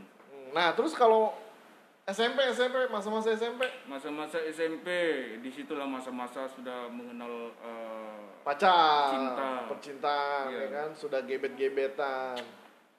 Nah, 0.52 0.72
terus 0.72 0.92
kalau 0.92 1.32
SMP 2.02 2.44
SMP 2.50 2.88
masa-masa 2.88 3.32
SMP 3.32 3.62
masa-masa 3.86 4.42
SMP 4.48 4.88
di 5.38 5.48
situlah 5.48 5.86
masa-masa 5.86 6.50
sudah 6.50 6.90
mengenal 6.90 7.54
eh, 7.54 8.20
pacar, 8.42 9.12
Cinta. 9.12 9.52
percintaan 9.70 10.44
Iya. 10.50 10.60
ya 10.60 10.68
kan, 10.72 10.90
sudah 10.92 11.20
gebet-gebetan. 11.22 12.42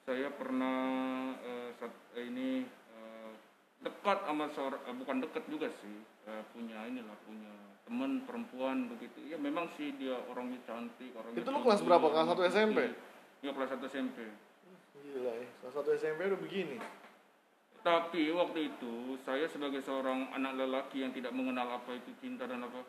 saya 0.02 0.28
pernah 0.32 0.80
eh, 1.38 1.70
saat- 1.76 2.10
eh, 2.14 2.24
ini 2.24 2.62
eh, 2.66 3.30
dekat 3.80 4.18
sama 4.22 4.46
seorang 4.50 4.80
eh, 4.82 4.94
bukan 4.94 5.16
dekat 5.20 5.44
juga 5.46 5.68
sih 5.78 5.96
eh, 6.24 6.42
punya 6.50 6.86
inilah 6.86 7.18
punya 7.22 7.52
teman 7.82 8.22
perempuan 8.22 8.86
begitu 8.88 9.18
ya 9.26 9.36
memang 9.36 9.66
sih 9.74 9.90
dia 9.98 10.14
orangnya 10.30 10.58
cantik 10.64 11.10
orangnya 11.12 11.42
Itu 11.42 11.50
lu 11.50 11.60
kelas 11.60 11.82
berapa? 11.82 12.06
Kelas 12.08 12.26
satu 12.30 12.42
SMP? 12.46 12.78
ya 13.42 13.50
kelas 13.50 13.74
1 13.74 13.82
SMP 13.86 14.18
Gila 15.02 15.34
ya, 15.34 15.46
kelas 15.60 15.74
satu 15.74 15.90
SMP 15.92 16.20
udah 16.24 16.38
begini. 16.38 16.78
Tapi 17.82 18.30
waktu 18.30 18.70
itu 18.70 19.18
saya 19.18 19.50
sebagai 19.50 19.82
seorang 19.82 20.30
anak 20.30 20.54
lelaki 20.54 21.02
yang 21.02 21.10
tidak 21.10 21.34
mengenal 21.34 21.66
apa 21.74 21.90
itu 21.98 22.14
cinta 22.22 22.46
dan 22.46 22.62
apa, 22.62 22.86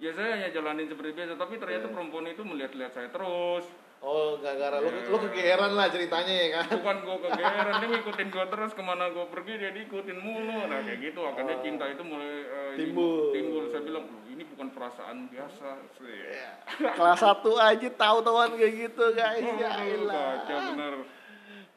ya 0.00 0.08
saya 0.16 0.40
hanya 0.40 0.48
jalanin 0.48 0.88
seperti 0.88 1.12
biasa. 1.12 1.36
Tapi 1.36 1.60
ternyata 1.60 1.86
Iya. 1.86 1.92
perempuan 1.92 2.24
itu 2.24 2.40
melihat-lihat 2.40 2.96
saya 2.96 3.12
terus. 3.12 3.68
Oh, 4.00 4.40
gara-gara 4.40 4.80
lu, 4.80 4.88
Iya. 4.88 5.06
lu 5.06 5.16
kegeeran 5.20 5.72
lah 5.72 5.86
ceritanya 5.86 6.32
ya 6.32 6.48
kan. 6.54 6.66
Bukan 6.74 6.96
gue 7.00 7.16
kegeeran, 7.28 7.74
dia 7.76 7.88
ngikutin 7.90 8.28
gue 8.28 8.44
terus 8.48 8.72
ke 8.72 8.80
mana 8.80 9.04
gue 9.08 9.26
pergi 9.28 9.52
dia 9.54 9.70
diikutin 9.70 10.18
mulu. 10.18 10.56
Nah 10.64 10.80
kayak 10.80 10.98
gitu, 11.02 11.20
akhirnya 11.22 11.54
Oh. 11.54 11.62
cinta 11.62 11.84
itu 11.86 12.02
mulai 12.02 12.32
ini- 12.72 12.78
Timbul. 12.80 13.28
Timbul. 13.30 13.62
Saya 13.68 13.82
bilang, 13.82 14.04
"Loh, 14.04 14.24
ini 14.26 14.42
bukan 14.46 14.66
perasaan 14.70 15.28
biasa. 15.28 15.68
sih. 15.94 16.16
Kelas 16.90 17.18
satu 17.18 17.52
aja 17.54 17.88
tahu-tahuan 17.90 18.56
kayak 18.56 18.72
gitu 18.80 19.04
guys. 19.12 19.42
Oh, 19.42 19.54
Ya 19.54 19.70
elah. 19.78 20.32
kacau 20.40 20.58
bener. 20.72 20.94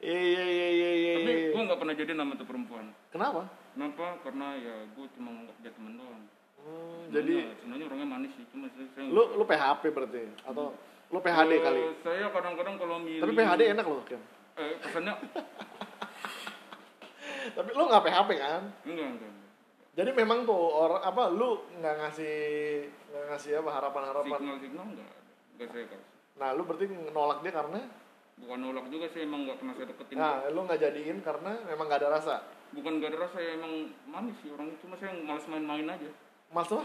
Iya 0.00 0.20
iya 0.20 0.44
iya 0.46 0.68
iya 0.70 0.90
iya. 0.94 1.12
Tapi 1.18 1.28
iya. 1.30 1.48
gue 1.50 1.62
nggak 1.62 1.78
pernah 1.78 1.94
jadi 1.94 2.12
nama 2.14 2.32
tuh 2.34 2.44
perempuan. 2.44 2.86
Kenapa? 3.10 3.48
Kenapa? 3.70 4.06
Karena 4.20 4.48
ya 4.54 4.74
gue 4.86 5.06
cuma 5.12 5.28
nganggap 5.30 5.56
dia 5.60 5.72
teman 5.72 5.92
doang. 5.94 6.22
Hmm, 6.56 6.72
Sebenarnya- 7.04 7.12
jadi 7.12 7.34
sebenarnya 7.54 7.84
orangnya 7.84 8.08
manis 8.10 8.32
sih, 8.32 8.44
cuma 8.48 8.64
saya, 8.70 8.88
saya 8.90 9.04
lu 9.06 9.22
lu 9.34 9.44
PHP 9.44 9.82
berarti 9.90 10.20
atau 10.42 10.72
lu 11.14 11.22
PHD 11.22 11.52
Eh, 11.52 11.60
kali? 11.62 11.80
Saya 12.02 12.26
kadang-kadang 12.28 12.74
kalau 12.74 12.98
milih. 12.98 13.22
Tapi 13.22 13.32
PHD 13.32 13.62
enak 13.70 13.86
loh, 13.86 14.02
Ken. 14.02 14.18
Eh, 14.54 14.74
pesannya 14.80 15.14
Tapi 17.54 17.70
lu 17.70 17.82
nggak 17.84 18.02
PHP 18.02 18.30
kan? 18.34 18.62
enggak 18.82 19.08
enggak. 19.14 19.32
Jadi 19.94 20.10
memang 20.10 20.42
tuh 20.42 20.58
orang 20.74 20.98
apa 21.00 21.30
lu 21.30 21.62
nggak 21.78 21.94
ngasih 21.96 22.34
nggak 23.14 23.24
ngasih 23.30 23.52
apa 23.62 23.70
harapan-harapan. 23.70 24.38
Signal 24.42 24.58
signal 24.58 24.86
enggak. 24.90 25.10
Enggak 25.54 25.68
saya 25.70 25.84
kasih. 25.86 26.08
Nah, 26.34 26.48
lu 26.50 26.62
berarti 26.66 26.84
nolak 26.90 27.38
dia 27.40 27.54
karena 27.54 27.80
Bukan 28.34 28.58
nolak 28.58 28.90
juga 28.90 29.06
saya 29.06 29.22
emang 29.22 29.46
nggak 29.46 29.62
pernah 29.62 29.74
saya 29.78 29.86
deketin. 29.86 30.14
nah, 30.18 30.42
lu 30.50 30.60
nggak 30.66 30.80
jadiin 30.82 31.18
karena 31.22 31.52
memang 31.70 31.84
nggak 31.86 32.00
ada 32.02 32.10
rasa. 32.10 32.36
Bukan 32.74 32.98
gak 32.98 33.14
ada 33.14 33.18
rasa 33.22 33.38
ya 33.38 33.54
emang 33.54 33.72
manis 34.02 34.34
sih 34.42 34.50
orangnya 34.50 34.74
cuma 34.82 34.98
saya 34.98 35.14
malas 35.14 35.46
main-main 35.46 35.86
aja. 35.86 36.10
Males 36.50 36.70
apa? 36.74 36.82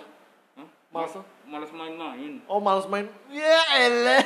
Males 0.90 1.14
apa? 1.14 1.26
Malas 1.46 1.70
main-main. 1.70 2.34
Oh, 2.50 2.58
males 2.58 2.90
main. 2.90 3.06
Ya 3.30 3.62
elah. 3.78 4.26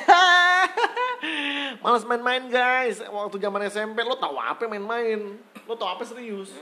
males 1.83 2.03
main-main, 2.07 2.43
guys. 2.47 3.03
Waktu 3.03 3.35
zaman 3.35 3.67
SMP 3.67 3.99
lu 4.07 4.15
tahu 4.15 4.39
apa 4.39 4.63
main-main? 4.71 5.43
Lu 5.67 5.73
tahu 5.75 5.89
apa 5.91 6.03
serius? 6.07 6.55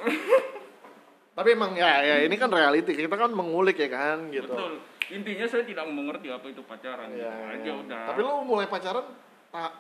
Tapi 1.38 1.54
emang 1.54 1.78
ya, 1.78 2.02
ya 2.02 2.16
ini 2.26 2.34
kan 2.34 2.50
reality. 2.50 2.98
Kita 2.98 3.14
kan 3.14 3.30
mengulik 3.30 3.78
ya 3.78 3.94
kan 3.94 4.34
gitu. 4.34 4.50
Betul. 4.50 4.74
Intinya 5.14 5.46
saya 5.46 5.64
tidak 5.70 5.86
mengerti 5.86 6.34
apa 6.34 6.50
itu 6.50 6.66
pacaran. 6.66 7.10
Ya, 7.14 7.30
gitu 7.30 7.62
aja 7.62 7.72
udah. 7.86 8.04
Tapi 8.10 8.20
lu 8.26 8.34
mulai 8.42 8.66
pacaran 8.66 9.06
tak 9.54 9.74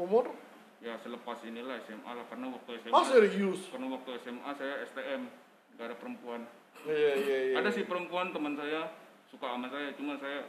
umur? 0.00 0.32
ya 0.80 0.96
selepas 0.96 1.36
inilah 1.44 1.76
SMA 1.84 2.08
lah 2.08 2.24
karena 2.32 2.56
waktu 2.56 2.80
SMA. 2.80 2.96
Oh, 2.96 3.04
serius. 3.04 3.68
Karena 3.68 3.92
waktu 3.92 4.10
SMA 4.24 4.50
saya 4.56 4.74
STM 4.88 5.28
gak 5.76 5.86
ada 5.92 5.96
perempuan. 6.00 6.48
Iya, 6.88 7.12
iya, 7.20 7.38
iya. 7.52 7.54
ada 7.60 7.68
sih 7.68 7.84
perempuan 7.84 8.32
teman 8.32 8.56
saya 8.56 8.88
suka 9.30 9.46
sama 9.48 9.66
saya 9.66 9.88
cuma 9.94 10.14
saya 10.16 10.40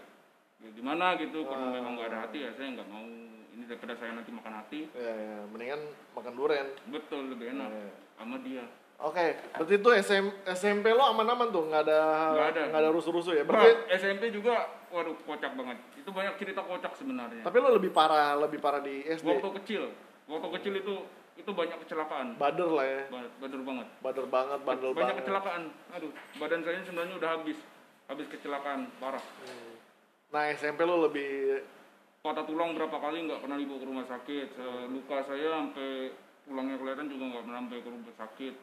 ya 0.57 0.69
gimana 0.71 1.13
gitu 1.15 1.41
Ah. 1.41 1.47
karena 1.47 1.67
memang 1.71 1.91
nggak 1.95 2.09
ada 2.09 2.19
hati 2.25 2.37
ya 2.39 2.51
saya 2.51 2.67
nggak 2.71 2.87
mau 2.87 3.05
ini 3.51 3.63
daripada 3.63 3.93
saya 3.95 4.11
nanti 4.13 4.31
makan 4.31 4.53
hati 4.55 4.79
Iya, 4.91 5.13
iya. 5.13 5.37
Mendingan 5.45 5.81
makan 6.11 6.33
durian. 6.33 6.67
betul 6.87 7.21
lebih 7.29 7.51
enak 7.51 7.69
Iya. 7.69 7.89
sama 8.15 8.37
dia 8.39 8.65
Oke, 9.01 9.17
berarti 9.51 9.73
itu 9.75 9.89
SM, 9.99 10.25
SMP 10.53 10.93
lo 10.93 11.01
aman-aman 11.01 11.49
tuh, 11.49 11.65
nggak 11.65 11.83
ada 11.83 12.01
Nggak 12.31 12.49
ada. 12.51 12.61
nggak 12.69 12.81
ada 12.85 12.91
rusuh-rusuh 12.91 13.33
ya. 13.33 13.41
Nah, 13.41 13.49
Berarti, 13.49 13.71
SMP 13.91 14.29
juga 14.29 14.53
waduh 14.87 15.17
kocak 15.19 15.51
banget 15.51 15.77
itu 15.95 16.09
banyak 16.11 16.33
cerita 16.35 16.61
kocak 16.61 16.93
sebenarnya 16.93 17.41
tapi 17.41 17.57
lo 17.57 17.69
lebih 17.71 17.89
parah, 17.89 18.37
lebih 18.37 18.57
parah 18.57 18.77
di 18.79 19.01
SD. 19.01 19.25
waktu 19.25 19.49
kecil 19.57 19.89
waktu 20.27 20.47
kecil 20.53 20.73
itu 20.75 20.93
itu 21.33 21.49
banyak 21.49 21.77
kecelakaan 21.79 22.37
Bader 22.37 22.69
lah 22.69 22.85
ya, 22.85 23.01
Ba- 23.07 23.31
bader 23.39 23.61
banget 23.63 23.87
bader 23.97 24.25
banget, 24.27 24.59
bandel 24.61 24.91
banyak 24.91 24.97
banget. 25.07 25.15
kecelakaan 25.17 25.61
aduh 25.89 26.11
badan 26.37 26.61
saya 26.61 26.77
sebenarnya 26.83 27.15
udah 27.17 27.29
habis 27.31 27.57
habis 28.11 28.27
kecelakaan 28.27 28.91
parah. 28.99 29.23
Nah 30.35 30.43
SMP 30.51 30.83
lo 30.83 31.07
lebih, 31.07 31.63
patah 32.19 32.43
tulang 32.43 32.75
berapa 32.75 32.99
kali 32.99 33.23
nggak 33.27 33.39
pernah 33.39 33.55
dibawa 33.55 33.79
ke 33.79 33.87
rumah 33.87 34.05
sakit. 34.07 34.47
Luka 34.91 35.17
saya 35.23 35.47
sampai 35.63 36.11
tulangnya 36.43 36.75
kelihatan 36.75 37.07
juga 37.07 37.23
nggak 37.31 37.43
pernah 37.47 37.59
sampai 37.63 37.79
ke 37.79 37.89
rumah 37.89 38.15
sakit. 38.19 38.55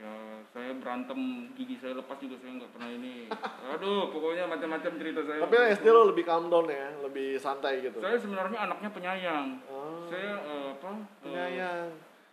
Ya 0.00 0.12
saya 0.56 0.72
berantem 0.80 1.52
gigi 1.60 1.76
saya 1.76 2.00
lepas 2.00 2.16
juga 2.16 2.40
saya 2.40 2.56
nggak 2.56 2.72
pernah 2.72 2.88
ini. 2.88 3.28
Aduh 3.76 4.08
pokoknya 4.08 4.48
macam-macam 4.48 4.92
cerita 4.96 5.20
saya. 5.28 5.40
Tapi 5.44 5.56
SD 5.76 5.86
lo 5.92 6.02
lebih 6.08 6.24
calm 6.24 6.48
down 6.48 6.66
ya, 6.72 6.88
lebih 7.04 7.36
santai 7.36 7.84
gitu. 7.84 8.00
saya 8.00 8.16
sebenarnya 8.16 8.58
anaknya 8.64 8.90
penyayang. 8.96 9.46
Oh, 9.68 10.08
saya 10.08 10.40
eh, 10.40 10.66
apa 10.72 10.90
eh, 10.96 11.00
penyayang. 11.20 11.88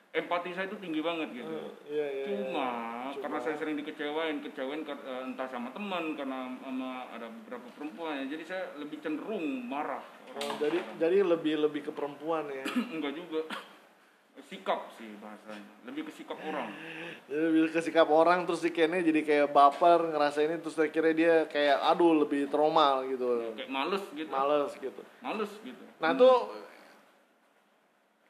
Empati 0.09 0.49
saya 0.51 0.65
itu 0.65 0.77
tinggi 0.77 0.99
banget 0.99 1.29
gitu 1.31 1.51
Eh, 1.51 1.71
Iya 1.87 2.05
iya. 2.07 2.23
iya. 2.23 2.25
cuma, 2.27 2.69
Cuma. 3.09 3.21
karena 3.21 3.39
saya 3.39 3.55
sering 3.55 3.75
dikecewain 3.75 4.39
kecewain 4.41 4.81
eh, 4.81 4.95
entah 5.25 5.47
sama 5.47 5.69
teman 5.69 6.15
karena 6.15 6.39
sama 6.57 6.89
ada 7.09 7.27
beberapa 7.27 7.67
perempuan 7.73 8.23
ya 8.23 8.25
jadi 8.29 8.43
saya 8.43 8.63
lebih 8.77 8.97
cenderung 8.99 9.43
marah 9.63 10.03
Oh, 10.37 10.53
jadi 10.61 10.77
jadi 11.01 11.25
lebih 11.25 11.57
lebih 11.59 11.81
ke 11.81 11.91
perempuan 11.91 12.45
ya. 12.47 12.61
enggak 12.93 13.09
juga 13.11 13.41
sikap 14.39 14.93
sih 14.93 15.17
bahasanya 15.17 15.65
lebih 15.83 16.05
ke 16.05 16.11
sikap 16.13 16.37
orang 16.37 16.69
Jadi 17.25 17.41
lebih 17.49 17.73
ke 17.73 17.81
sikap 17.81 18.05
orang 18.07 18.45
terus 18.45 18.61
si 18.61 18.69
Kennya 18.69 19.01
jadi 19.01 19.25
kayak 19.25 19.47
baper 19.49 20.13
ngerasa 20.13 20.39
ini 20.39 20.61
terus 20.61 20.77
akhirnya 20.77 21.11
dia 21.11 21.35
kayak 21.47 21.81
aduh 21.83 22.21
lebih 22.21 22.45
trauma 22.47 23.01
gitu. 23.03 23.57
kayak 23.57 23.65
males 23.67 24.03
gitu 24.13 24.29
Males 24.29 24.71
gitu. 24.77 25.01
males 25.19 25.51
gitu 25.59 25.83
Nah 25.97 26.11
tuh 26.13 26.53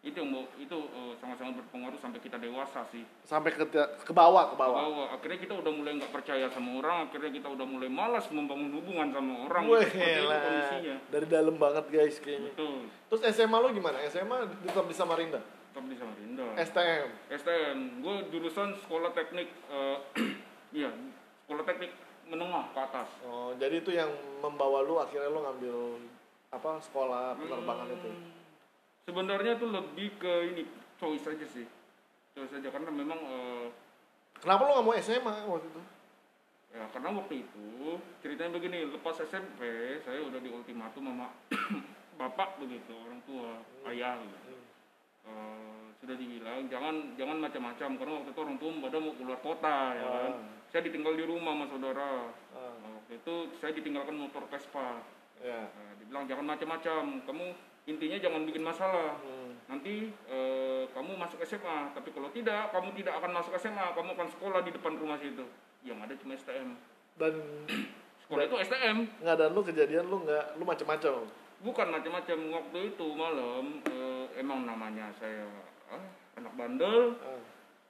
itu 0.08 0.18
yang 0.18 0.32
itu 0.56 0.78
eh, 0.88 1.14
sangat-sangat 1.16 1.60
berpengaruh 1.60 2.00
sampai 2.00 2.20
kita 2.20 2.38
dewasa 2.38 2.80
sih 2.88 3.04
Sampai 3.22 3.52
ke 3.52 3.68
ke 3.68 4.12
bawah, 4.12 4.50
ke 4.50 4.56
bawah. 4.56 4.80
bahwa 4.82 5.04
akhirnya 5.12 5.36
kita 5.38 5.54
udah 5.54 5.70
mulai 5.70 5.92
nggak 5.96 6.10
percaya 6.10 6.48
sama 6.48 6.80
orang 6.80 6.98
akhirnya 7.06 7.32
kita 7.34 7.48
udah 7.50 7.66
mulai 7.66 7.88
malas 7.88 8.26
membangun 8.30 8.72
hubungan 8.74 9.12
sama 9.12 9.34
orang 9.46 9.64
Wah, 9.68 9.82
seperti 9.82 10.00
itu 10.00 10.16
gila. 10.18 10.38
kondisinya 10.40 10.96
Dari 11.10 11.28
dalam 11.28 11.56
banget 11.58 11.86
guys 11.88 12.16
kayaknya. 12.18 12.50
betul 12.50 12.76
Terus 13.08 13.22
SMA 13.30 13.58
lu 13.58 13.68
gimana? 13.72 13.98
SMA 14.08 14.38
tetap 14.64 14.86
di 14.86 14.96
Samarinda? 14.96 15.40
tetap 15.44 15.84
di 15.84 15.96
Samarinda 15.96 16.46
STM. 16.58 17.08
STM 17.30 17.78
gue 18.00 18.16
jurusan 18.30 18.70
sekolah 18.80 19.12
teknik 19.12 19.52
iya 20.72 20.90
sekolah 21.44 21.64
teknik 21.64 21.92
menengah 22.26 22.66
ke 22.72 22.80
atas 22.82 23.08
Oh, 23.22 23.52
jadi 23.56 23.80
itu 23.80 23.92
yang 23.92 24.10
membawa 24.40 24.82
lu 24.82 24.98
akhirnya 24.98 25.28
lu 25.28 25.40
ngambil 25.40 25.76
apa 26.48 26.80
sekolah 26.80 27.36
penerbangan 27.36 27.88
itu. 27.90 28.10
Hmm, 29.08 29.16
sebenarnya 29.16 29.56
itu 29.56 29.66
lebih 29.72 30.20
ke 30.20 30.34
ini 30.52 30.64
choice 31.00 31.32
aja 31.32 31.48
sih. 31.48 31.64
Choice 32.36 32.60
aja 32.60 32.68
karena 32.68 32.92
memang 32.92 33.16
eh, 33.16 33.68
Kenapa 34.38 34.68
lu 34.68 34.72
nggak 34.76 34.86
mau 34.86 34.96
SMA 35.00 35.36
waktu 35.48 35.68
itu? 35.72 35.82
ya 36.68 36.84
karena 36.92 37.10
waktu 37.16 37.48
itu 37.48 37.96
ceritanya 38.22 38.52
begini 38.54 38.92
lepas 38.92 39.24
SMP 39.24 39.64
saya 40.04 40.20
udah 40.20 40.38
di 40.38 40.52
ultimatum 40.52 41.10
sama 41.10 41.32
bapak 42.20 42.60
begitu 42.60 42.92
orang 43.08 43.24
tua 43.24 43.64
ayah 43.88 44.20
gitu. 44.20 44.54
Eh, 45.26 45.84
sudah 45.98 46.16
dibilang 46.20 46.68
jangan 46.68 47.16
jangan 47.16 47.40
macam-macam 47.40 47.90
karena 47.98 48.14
waktu 48.20 48.30
itu 48.36 48.42
orang 48.44 48.58
tua 48.60 48.70
pada 48.84 48.98
mau 49.00 49.14
keluar 49.16 49.40
kota 49.40 49.78
ya 49.96 50.06
kan. 50.06 50.32
Ah. 50.36 50.36
saya 50.68 50.82
ditinggal 50.84 51.14
di 51.16 51.24
rumah 51.24 51.56
sama 51.56 51.66
saudara. 51.72 52.12
Ah, 52.52 52.74
Nah, 52.84 52.90
waktu 53.00 53.24
itu 53.24 53.34
saya 53.58 53.72
ditinggalkan 53.72 54.20
motor 54.20 54.44
Vespa. 54.52 55.00
Ya. 55.40 55.72
Nah, 55.72 55.92
dibilang 55.98 56.28
jangan 56.28 56.46
macam-macam 56.52 57.24
kamu 57.24 57.48
intinya 57.88 58.18
jangan 58.20 58.44
bikin 58.44 58.64
masalah. 58.64 59.16
Hmm. 59.24 59.56
nanti 59.68 60.12
eh, 60.32 60.84
kamu 60.96 61.20
masuk 61.20 61.44
SMA 61.44 61.92
tapi 61.92 62.16
kalau 62.16 62.32
tidak 62.32 62.72
kamu 62.72 62.96
tidak 62.96 63.20
akan 63.20 63.32
masuk 63.36 63.52
SMA 63.60 63.84
kamu 63.96 64.16
akan 64.16 64.28
sekolah 64.32 64.60
di 64.64 64.72
depan 64.76 64.94
rumah 64.96 65.20
situ. 65.20 65.44
Yang 65.88 65.98
ada 66.04 66.14
cuma 66.20 66.34
STM 66.36 66.70
Dan 67.16 67.34
sekolah 68.28 68.44
itu 68.48 68.56
STM 68.64 68.98
nggak 69.24 69.36
dan 69.40 69.50
lu 69.52 69.62
kejadian 69.64 70.06
lu 70.08 70.24
nggak 70.24 70.60
lu 70.60 70.64
macam-macam. 70.68 71.28
bukan 71.58 71.88
macam-macam 71.90 72.38
waktu 72.54 72.80
itu 72.94 73.08
malam 73.18 73.82
eh, 73.90 74.26
emang 74.38 74.64
namanya 74.64 75.10
saya 75.18 75.48
ah, 75.90 76.06
anak 76.38 76.54
bandel. 76.54 77.18
Ah, 77.26 77.42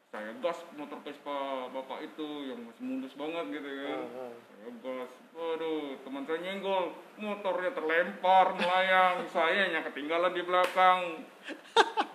saya 0.08 0.32
gas 0.40 0.64
motor 0.80 1.04
Vespa 1.04 1.68
bapak 1.68 2.00
itu 2.00 2.48
yang 2.48 2.64
masih 2.64 2.84
mulus 2.88 3.12
banget 3.20 3.60
gitu 3.60 3.68
kan. 3.68 4.00
Ah, 4.08 4.24
ah. 4.24 4.32
saya 4.48 4.70
gas. 4.80 5.12
Waduh 5.36 6.00
teman 6.08 6.24
saya 6.24 6.40
nyenggol. 6.48 6.86
Motornya 7.20 7.72
terlempar 7.76 8.56
melayang. 8.56 9.26
Saya 9.36 9.68
yang 9.68 9.84
ketinggalan 9.92 10.32
di 10.32 10.44
belakang. 10.46 11.28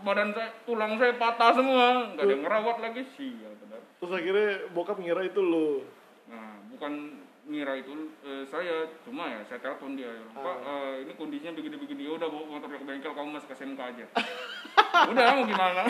Badan 0.03 0.35
saya 0.35 0.51
tulang 0.67 0.99
saya 0.99 1.15
patah 1.15 1.53
semua. 1.55 2.17
Nggak 2.17 2.25
ada 2.27 2.33
yang 2.33 2.43
ngerawat 2.43 2.77
lagi. 2.83 3.03
Sial 3.15 3.53
benar. 3.61 3.81
Terus 4.01 4.13
akhirnya 4.15 4.51
bokap 4.75 4.99
ngira 4.99 5.23
itu 5.29 5.41
lu. 5.43 5.87
nah 6.27 6.59
bukan 6.73 7.23
ngira 7.47 7.79
itu 7.79 7.93
eh, 8.25 8.45
saya. 8.49 8.89
Cuma 9.07 9.31
ya 9.31 9.45
saya 9.47 9.61
telepon 9.63 9.95
dia. 9.95 10.11
Pak 10.33 10.57
eh, 10.65 10.95
ini 11.07 11.13
kondisinya 11.15 11.55
begini-begini. 11.55 12.09
Ya 12.09 12.13
udah 12.17 12.29
bawa 12.31 12.59
motornya 12.59 12.79
ke 12.81 12.87
bengkel. 12.89 13.13
Kamu 13.15 13.29
masuk 13.37 13.53
ke 13.53 13.55
SMK 13.61 13.81
aja. 13.85 14.07
Udah 15.13 15.25
mau 15.35 15.45
gimana 15.49 15.83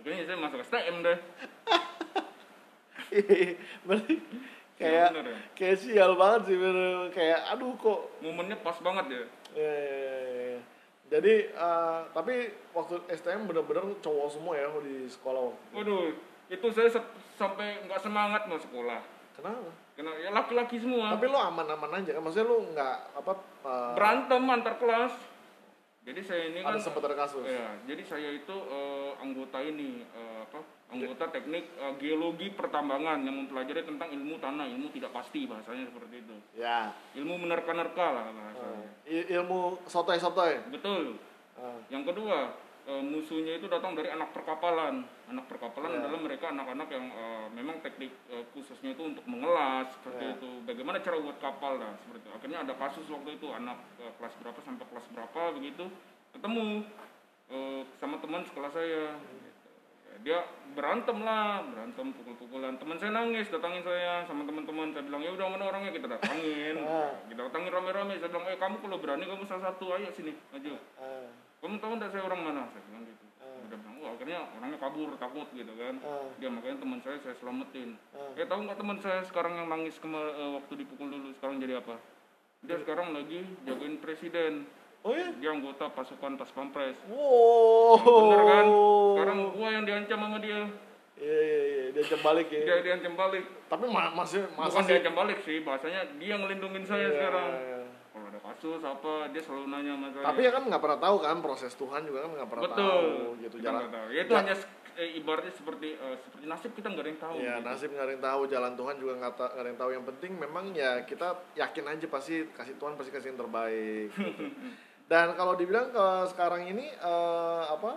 akhirnya 0.00 0.24
saya 0.24 0.38
masuk 0.38 0.58
STM 0.62 0.96
deh 1.00 1.18
Berarti 3.82 4.16
Ya, 4.80 4.88
kayak 5.04 5.08
bener 5.12 5.26
ya. 5.26 5.38
kayak 5.52 5.76
sial 5.76 6.12
banget 6.16 6.40
sih 6.42 6.56
bener. 6.56 7.12
Kayak 7.12 7.52
aduh 7.52 7.76
kok 7.76 8.00
momennya 8.18 8.56
pas 8.58 8.80
banget 8.80 9.06
ya 9.10 9.22
Ya, 9.52 9.72
ya, 9.76 9.98
ya, 10.00 10.16
ya. 10.48 10.60
Jadi, 11.10 11.34
eh, 11.50 11.98
tapi 12.10 12.34
waktu 12.70 12.96
STM 13.10 13.44
bener-bener 13.44 13.82
cowok 13.98 14.28
semua 14.30 14.54
ya 14.54 14.72
di 14.80 15.04
sekolah 15.04 15.42
waktu 15.42 15.64
waduh 15.74 16.16
itu 16.48 16.66
saya 16.70 16.88
sampai 17.34 17.84
nggak 17.84 18.00
semangat 18.00 18.46
mau 18.46 18.56
sekolah 18.56 19.04
Kenapa? 19.34 19.68
karena 19.92 20.12
ya 20.16 20.30
laki-laki 20.30 20.80
semua 20.80 21.12
Tapi 21.12 21.26
lo 21.26 21.36
aman-aman 21.36 22.00
aja 22.00 22.10
kan? 22.10 22.22
Maksudnya 22.22 22.46
lo 22.46 22.56
nggak 22.70 22.96
apa? 23.20 23.32
eh, 23.60 23.92
berantem 23.94 24.42
antar 24.48 24.74
kelas 24.76 25.12
jadi 26.00 26.20
saya 26.22 26.42
ini 26.48 26.58
kan 26.60 26.72
ada 26.72 26.80
sempat 26.80 27.02
ada 27.02 27.16
kasus. 27.18 27.44
ya 27.44 27.76
jadi 27.84 28.02
saya 28.02 28.28
itu 28.32 28.56
eh, 28.66 29.10
anggota 29.18 29.60
ini 29.60 30.00
eh, 30.06 30.38
apa 30.42 30.58
anggota 30.88 31.28
teknik 31.28 31.64
eh, 31.70 31.92
geologi 31.96 32.48
pertambangan 32.50 33.20
yang 33.20 33.36
mempelajari 33.36 33.84
tentang 33.84 34.08
ilmu 34.10 34.36
tanah 34.36 34.64
ilmu 34.66 34.88
tidak 34.90 35.12
pasti 35.12 35.44
bahasanya 35.44 35.86
seperti 35.86 36.14
itu 36.20 36.36
Ya. 36.56 36.96
ilmu 37.14 37.36
menerka-nerka 37.38 38.06
lah 38.06 38.26
bahasanya 38.28 38.88
I- 39.06 39.28
ilmu 39.34 39.84
sotoy-sotoy. 39.84 40.70
betul 40.70 41.20
Ah, 41.52 41.76
yang 41.88 42.08
kedua 42.08 42.56
eh, 42.90 43.02
musuhnya 43.02 43.54
itu 43.54 43.70
datang 43.70 43.94
dari 43.94 44.10
anak 44.10 44.34
perkapalan. 44.34 45.06
Anak 45.30 45.46
perkapalan 45.46 45.94
Ya. 45.94 45.98
adalah 46.02 46.18
mereka 46.18 46.50
anak-anak 46.50 46.88
yang 46.90 47.06
eh, 47.06 47.46
memang 47.54 47.78
teknik 47.80 48.10
eh, 48.28 48.42
khususnya 48.50 48.92
itu 48.92 49.06
untuk 49.06 49.22
mengelas 49.24 49.94
seperti 49.94 50.24
Ya. 50.26 50.34
itu. 50.34 50.50
Bagaimana 50.66 50.98
cara 50.98 51.16
buat 51.16 51.38
kapal 51.38 51.78
lah 51.78 51.94
seperti 52.02 52.26
itu. 52.26 52.30
Akhirnya 52.34 52.58
ada 52.66 52.74
kasus 52.74 53.06
waktu 53.06 53.38
itu 53.38 53.46
anak 53.48 53.78
eh, 54.02 54.10
kelas 54.18 54.34
berapa 54.42 54.58
sampai 54.60 54.84
kelas 54.90 55.06
berapa 55.14 55.40
begitu 55.54 55.84
ketemu 56.34 56.82
eh, 57.48 57.80
sama 57.96 58.18
teman 58.18 58.42
sekolah 58.42 58.70
saya. 58.70 59.14
Gitu. 59.14 59.48
Dia 60.20 60.42
berantem 60.76 61.16
lah 61.22 61.64
berantem 61.64 62.12
pukul-pukulan. 62.12 62.76
Teman 62.76 62.98
saya 62.98 63.14
nangis 63.14 63.48
datangin 63.48 63.80
saya 63.80 64.26
sama 64.26 64.44
teman-teman. 64.44 64.92
Saya 64.92 65.06
bilang 65.06 65.22
ya 65.22 65.32
udah 65.32 65.46
mana 65.48 65.64
orangnya? 65.70 65.94
Kita 65.94 66.10
datangin. 66.10 66.76
Ah. 66.90 67.14
kita 67.30 67.46
datangin 67.46 67.70
rame-rame. 67.72 68.18
Saya 68.18 68.28
bilang 68.28 68.44
eh 68.50 68.58
kamu 68.58 68.82
kalau 68.82 68.98
berani 68.98 69.24
kamu 69.24 69.46
salah 69.46 69.70
satu. 69.72 69.94
Ayo 69.94 70.10
sini 70.12 70.34
maju. 70.52 70.76
Ah, 71.00 71.30
kamu 71.60 71.76
tahu 71.76 71.92
nggak 71.94 72.10
saya 72.10 72.22
orang 72.24 72.40
mana 72.42 72.62
saya 72.68 72.82
bilang 72.84 73.04
gitu 73.04 73.24
Ah. 73.38 73.56
udah 73.62 73.76
bilang 73.78 73.96
oh 73.98 74.08
akhirnya 74.10 74.38
orangnya 74.50 74.78
kabur 74.78 75.08
takut 75.14 75.48
gitu 75.50 75.72
kan 75.74 75.94
ah, 76.02 76.28
dia 76.34 76.48
makanya 76.48 76.76
teman 76.78 76.98
saya 76.98 77.16
saya 77.18 77.34
selamatin 77.34 77.88
ah. 78.10 78.32
eh 78.34 78.44
tahu 78.44 78.60
nggak 78.62 78.78
teman 78.78 78.98
saya 78.98 79.20
sekarang 79.22 79.52
yang 79.54 79.68
nangis 79.68 79.96
kema- 79.96 80.20
eh, 80.34 80.50
waktu 80.54 80.72
dipukul 80.76 81.08
dulu 81.08 81.28
sekarang 81.32 81.56
jadi 81.58 81.78
apa 81.78 81.96
dia 82.60 82.76
sekarang 82.76 83.12
lagi 83.12 83.40
jagain 83.62 83.96
presiden 83.98 84.68
Oh 85.00 85.16
iya? 85.16 85.32
dia 85.32 85.48
anggota 85.50 85.88
pasukan 85.88 86.36
pas 86.36 86.50
pampres 86.50 86.92
Wow. 87.08 87.96
bener 87.96 88.42
kan 88.44 88.66
sekarang 89.10 89.38
gua 89.50 89.68
yang 89.70 89.84
diancam 89.84 90.18
sama 90.20 90.38
dia 90.38 90.60
Iya, 91.16 91.36
iya, 91.36 91.60
iya. 91.62 91.84
Dia 91.90 92.04
jam 92.06 92.20
balik 92.22 92.48
ya. 92.48 92.60
dia 92.62 92.76
diancam 92.82 93.12
balik 93.14 93.44
Tapi 93.66 93.84
ma 93.86 94.08
masih 94.10 94.40
masa 94.50 94.68
bukan 94.70 94.82
sih? 94.82 94.88
diancam 94.90 95.14
balik 95.14 95.38
sih 95.40 95.56
bahasanya 95.60 96.00
dia 96.16 96.32
ngelindungin 96.34 96.80
saya 96.82 97.06
Iya, 97.06 97.12
sekarang. 97.14 97.48
Kasus 98.40 98.80
apa 98.80 99.12
dia 99.28 99.38
selalu 99.38 99.66
nanya 99.68 99.92
sama 99.94 100.08
saya 100.10 100.24
Tapi 100.26 100.40
ya 100.40 100.50
kan 100.50 100.62
nggak 100.64 100.80
pernah 100.80 100.98
tahu 100.98 101.16
kan 101.18 101.36
proses 101.38 101.72
Tuhan 101.72 102.00
juga 102.02 102.18
kan 102.20 102.30
nggak 102.34 102.48
pernah 102.48 102.64
betul 102.66 102.84
tahu 102.84 103.06
gitu 103.38 103.56
kita 103.56 103.66
jalan. 103.66 103.80
tahu. 103.86 104.06
ya 104.08 104.20
itu 104.22 104.34
hanya 104.34 104.54
eh, 104.92 105.10
ibaratnya 105.14 105.52
seperti 105.52 105.88
eh, 105.92 106.16
seperti 106.18 106.44
nasib 106.44 106.70
kita 106.72 106.86
nggak 106.88 107.00
ada 107.00 107.10
yang 107.10 107.20
tahu 107.20 107.34
Ya 107.36 107.52
gitu. 107.52 107.64
nasib 107.64 107.88
nggak 107.90 108.02
ada 108.02 108.12
yang 108.12 108.24
tahu, 108.24 108.40
jalan 108.46 108.72
Tuhan 108.74 108.94
juga 108.96 109.12
nggak 109.16 109.34
ta- 109.34 109.54
ada 109.54 109.66
yang 109.66 109.78
tahu. 109.78 109.90
Yang 109.92 110.04
penting 110.08 110.32
memang 110.36 110.64
ya 110.72 110.90
kita 111.02 111.28
yakin 111.54 111.84
aja 111.86 112.06
pasti 112.06 112.34
kasih 112.50 112.74
Tuhan 112.74 112.92
pasti 112.94 113.10
kasih 113.10 113.28
yang 113.28 113.40
terbaik. 113.40 114.08
gitu. 114.10 114.44
Dan 115.10 115.34
kalau 115.34 115.54
dibilang 115.54 115.88
ke 115.88 116.06
sekarang 116.28 116.64
ini 116.66 116.86
eh, 116.86 117.62
apa? 117.66 117.92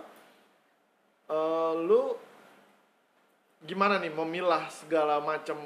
eh, 1.26 1.72
lu 1.80 2.14
gimana 3.62 3.96
nih 3.96 4.12
memilah 4.12 4.68
segala 4.68 5.18
macam 5.18 5.56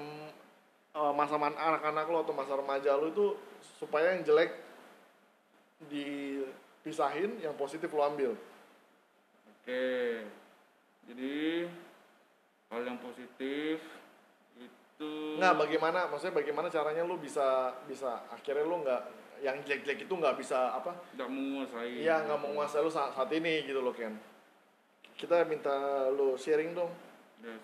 masa 1.12 1.35
man- 1.35 1.55
anak-anak 1.55 2.05
lu 2.05 2.19
atau 2.21 2.31
masa 2.33 2.53
remaja 2.53 2.91
lu 2.93 3.07
itu 3.09 3.27
supaya 3.77 4.12
yang 4.12 4.23
jelek 4.25 4.51
dipisahin, 5.87 7.38
yang 7.38 7.55
positif 7.55 7.87
lu 7.95 8.03
ambil. 8.03 8.35
Oke, 9.47 10.27
jadi 11.07 11.69
hal 12.69 12.81
yang 12.85 12.99
positif 12.99 13.79
itu 14.59 15.11
Nggak, 15.38 15.55
bagaimana? 15.55 16.11
Maksudnya 16.11 16.35
bagaimana 16.35 16.69
caranya 16.69 17.07
lu 17.07 17.17
bisa 17.17 17.77
bisa 17.87 18.27
akhirnya 18.29 18.67
lu 18.67 18.83
nggak 18.83 19.03
yang 19.38 19.57
jelek-jelek 19.62 20.05
itu 20.05 20.14
nggak 20.19 20.37
bisa 20.37 20.75
apa? 20.75 20.93
tidak 21.14 21.31
menguasai. 21.31 22.03
Iya 22.03 22.27
nggak 22.27 22.38
mau 22.43 22.51
menguasai 22.51 22.83
lu 22.83 22.91
saat, 22.91 23.14
saat 23.14 23.31
ini 23.31 23.62
gitu 23.64 23.79
loh 23.79 23.95
Ken. 23.95 24.19
Kita 25.14 25.47
minta 25.47 26.09
lu 26.11 26.35
sharing 26.35 26.75
dong. 26.75 26.91
Ya, 27.43 27.55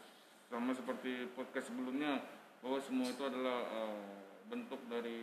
sama 0.51 0.71
seperti 0.71 1.35
podcast 1.35 1.67
sebelumnya 1.71 2.23
bahwa 2.63 2.79
semua 2.79 3.11
itu 3.11 3.23
adalah 3.27 3.59
eh, 3.67 4.23
bentuk 4.47 4.81
dari 4.87 5.19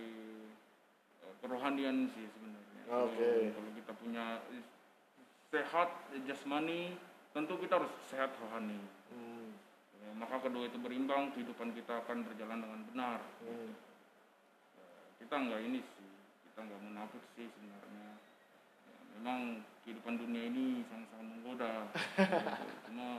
eh, 1.23 1.33
kerohanian 1.39 2.11
sih 2.11 2.27
sebenarnya. 2.27 2.60
Kalau- 2.83 3.07
Oke. 3.07 3.31
Kalau 3.51 3.71
kita 3.73 3.91
punya 3.93 4.25
sehat 5.47 5.89
jasmani, 6.23 6.95
tentu 7.31 7.53
kita 7.57 7.77
harus 7.77 7.91
sehat 8.05 8.31
rohani. 8.37 8.79
Hmm, 9.09 9.53
Ya, 9.97 10.09
maka 10.17 10.41
kedua 10.41 10.65
itu 10.65 10.75
berimbang, 10.75 11.29
kehidupan 11.31 11.71
kita 11.71 12.01
akan 12.01 12.25
berjalan 12.25 12.57
dengan 12.59 12.81
benar. 12.87 13.19
hmm. 13.41 13.71
kita 15.21 15.37
nggak 15.37 15.61
ini 15.61 15.79
sih 15.79 16.09
kita 16.43 16.65
nggak 16.65 16.81
munafik 16.81 17.21
sih 17.31 17.45
sebenarnya 17.47 18.09
Ya, 18.81 18.97
memang 19.15 19.39
kehidupan 19.85 20.17
dunia 20.17 20.49
ini 20.49 20.81
sangat-sangat 20.89 21.27
menggoda 21.29 21.73
Gitu. 21.85 22.65
cuma 22.89 23.09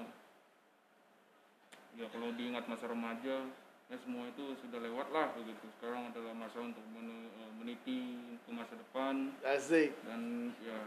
ya 1.94 2.06
kalau 2.10 2.28
diingat 2.34 2.66
masa 2.66 2.90
remaja 2.90 3.46
ya 3.92 4.00
semua 4.00 4.24
itu 4.24 4.56
sudah 4.64 4.80
lewat 4.80 5.12
lah 5.12 5.36
begitu. 5.36 5.68
Sekarang 5.76 6.08
adalah 6.08 6.32
masa 6.32 6.64
untuk 6.64 6.80
eh, 6.80 7.52
meniti 7.60 8.16
ke 8.40 8.50
masa 8.50 8.72
depan. 8.72 9.36
Asik. 9.44 9.92
dan 10.08 10.48
ya. 10.64 10.80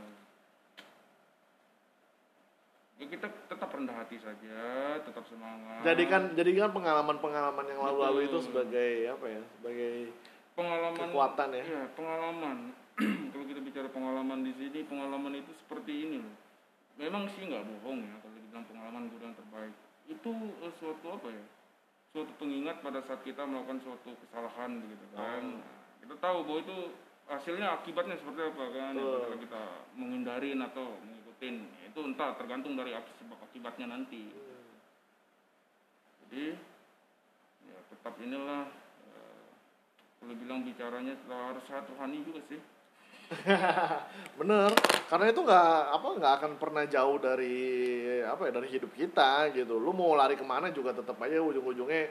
Ya 2.96 3.06
kita 3.12 3.28
tetap 3.28 3.70
rendah 3.76 3.94
hati 3.94 4.18
saja 4.18 4.58
tetap 5.06 5.22
semangat. 5.30 5.86
Jadikan 5.86 6.34
jadikan 6.34 6.74
pengalaman-pengalaman 6.74 7.66
yang 7.70 7.80
lalu-lalu 7.84 8.20
itu 8.26 8.40
sebagai 8.42 8.92
apa 9.14 9.26
ya 9.30 9.42
sebagai 9.60 9.94
pengalaman 10.58 10.98
kekuatan 10.98 11.50
ya. 11.54 11.62
Iya, 11.62 11.84
pengalaman. 11.94 12.58
Kalau 13.36 13.46
kita 13.46 13.62
bicara 13.62 13.88
pengalaman 13.92 14.48
di 14.48 14.56
sini 14.56 14.80
pengalaman 14.88 15.44
itu 15.44 15.52
seperti 15.62 15.94
ini 16.10 16.18
loh. 16.24 16.36
Memang 16.96 17.28
sih 17.36 17.44
nggak 17.44 17.68
bohong 17.68 18.08
ya 18.08 18.16
kalau 18.24 18.40
dibilang 18.40 18.66
pengalaman 18.72 19.12
guru 19.12 19.28
yang 19.28 19.36
terbaik. 19.36 19.76
Itu 20.08 20.32
eh, 20.64 20.74
suatu 20.80 21.20
apa 21.20 21.28
ya 21.28 21.44
suatu 22.16 22.32
pengingat 22.40 22.80
pada 22.80 23.04
saat 23.04 23.20
kita 23.28 23.44
melakukan 23.44 23.84
suatu 23.84 24.16
kesalahan 24.24 24.80
begitu 24.80 25.06
kan 25.12 25.44
Oh. 25.60 25.74
Kita 26.06 26.16
tahu 26.22 26.38
bahwa 26.46 26.60
itu 26.62 26.78
hasilnya 27.26 27.68
akibatnya 27.82 28.16
seperti 28.22 28.42
apa 28.46 28.66
kan 28.72 28.94
Betul. 28.94 29.20
kalau 29.26 29.38
kita 29.42 29.64
menghindarin 29.98 30.60
atau 30.62 30.86
mengikutin 31.02 31.56
itu 31.82 32.00
entah 32.06 32.38
tergantung 32.38 32.78
dari 32.78 32.94
apa 32.94 33.10
sebab 33.18 33.42
akibatnya 33.50 33.90
nanti 33.90 34.30
jadi 36.26 36.54
ya 37.66 37.78
tetap 37.90 38.14
inilah 38.22 38.70
eh, 39.10 39.46
kalau 40.22 40.36
bilang 40.38 40.62
bicaranya 40.62 41.18
harus 41.26 41.66
sehat 41.66 41.90
rohani 41.90 42.22
juga 42.22 42.46
sih 42.54 42.62
bener 44.40 44.72
karena 45.06 45.26
itu 45.30 45.42
nggak 45.42 45.74
apa 45.96 46.08
nggak 46.18 46.34
akan 46.42 46.52
pernah 46.58 46.84
jauh 46.90 47.18
dari 47.22 47.58
apa 48.26 48.50
ya 48.50 48.52
dari 48.58 48.68
hidup 48.74 48.92
kita 48.94 49.54
gitu. 49.54 49.78
Lu 49.78 49.94
mau 49.94 50.18
lari 50.18 50.34
ke 50.34 50.46
mana 50.46 50.74
juga 50.74 50.94
tetap 50.94 51.18
aja 51.22 51.42
ujung-ujungnya 51.42 52.04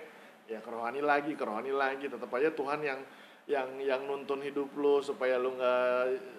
ya 0.47 0.59
ke 0.61 0.71
rohani 0.71 1.03
lagi 1.03 1.35
ke 1.35 1.45
rohani 1.45 1.75
lagi. 1.75 2.07
Tetap 2.07 2.31
aja 2.31 2.55
Tuhan 2.55 2.81
yang 2.83 3.01
yang 3.45 3.69
yang 3.77 4.01
nuntun 4.09 4.41
hidup 4.41 4.73
lu 4.73 5.05
supaya 5.05 5.37
lu 5.37 5.53
nggak 5.53 5.93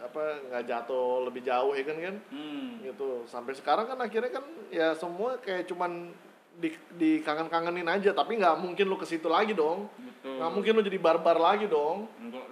apa 0.10 0.24
nggak 0.50 0.64
jatuh 0.66 1.28
lebih 1.30 1.46
jauh 1.46 1.76
ya 1.78 1.84
kan 1.86 1.98
kan? 2.02 2.16
Hmm. 2.34 2.82
gitu. 2.82 3.28
Sampai 3.30 3.54
sekarang 3.54 3.86
kan 3.86 4.00
akhirnya 4.02 4.32
kan 4.32 4.46
ya 4.74 4.98
semua 4.98 5.38
kayak 5.38 5.70
cuman 5.70 6.10
di 6.56 6.72
di 6.98 7.20
kangen-kangenin 7.22 7.86
aja. 7.86 8.16
Tapi 8.16 8.42
nggak 8.42 8.58
mungkin 8.58 8.90
lu 8.90 8.98
ke 8.98 9.06
situ 9.06 9.30
lagi 9.30 9.54
dong. 9.54 9.92
Nggak 10.26 10.52
mungkin 10.56 10.72
lu 10.72 10.82
jadi 10.82 10.98
barbar 10.98 11.38
lagi 11.38 11.70
dong. 11.70 12.10
Enggak 12.18 12.48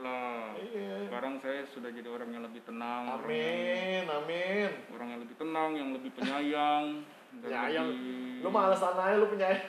saya 1.63 1.79
sudah 1.79 1.95
jadi 1.95 2.11
orang 2.11 2.27
yang 2.27 2.43
lebih 2.43 2.59
tenang 2.67 3.07
orang 3.07 3.23
yang, 3.23 4.03
amin 4.03 4.03
amin. 4.11 4.69
orang 4.91 5.07
yang 5.15 5.19
lebih 5.23 5.35
tenang 5.39 5.71
yang 5.79 5.89
lebih 5.95 6.11
penyayang 6.11 6.85
Penyayang. 7.39 7.87
lebih- 7.87 8.43
lu 8.43 8.49
mah 8.51 8.67
alasan 8.67 8.99
aja 8.99 9.15
lu 9.15 9.31
penyayang. 9.31 9.63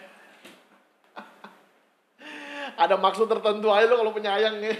Ada 2.83 2.98
maksud 2.98 3.30
tertentu 3.30 3.70
aja 3.70 3.87
lu 3.87 3.94
kalau 3.94 4.11
penyayang 4.11 4.59
ya. 4.59 4.74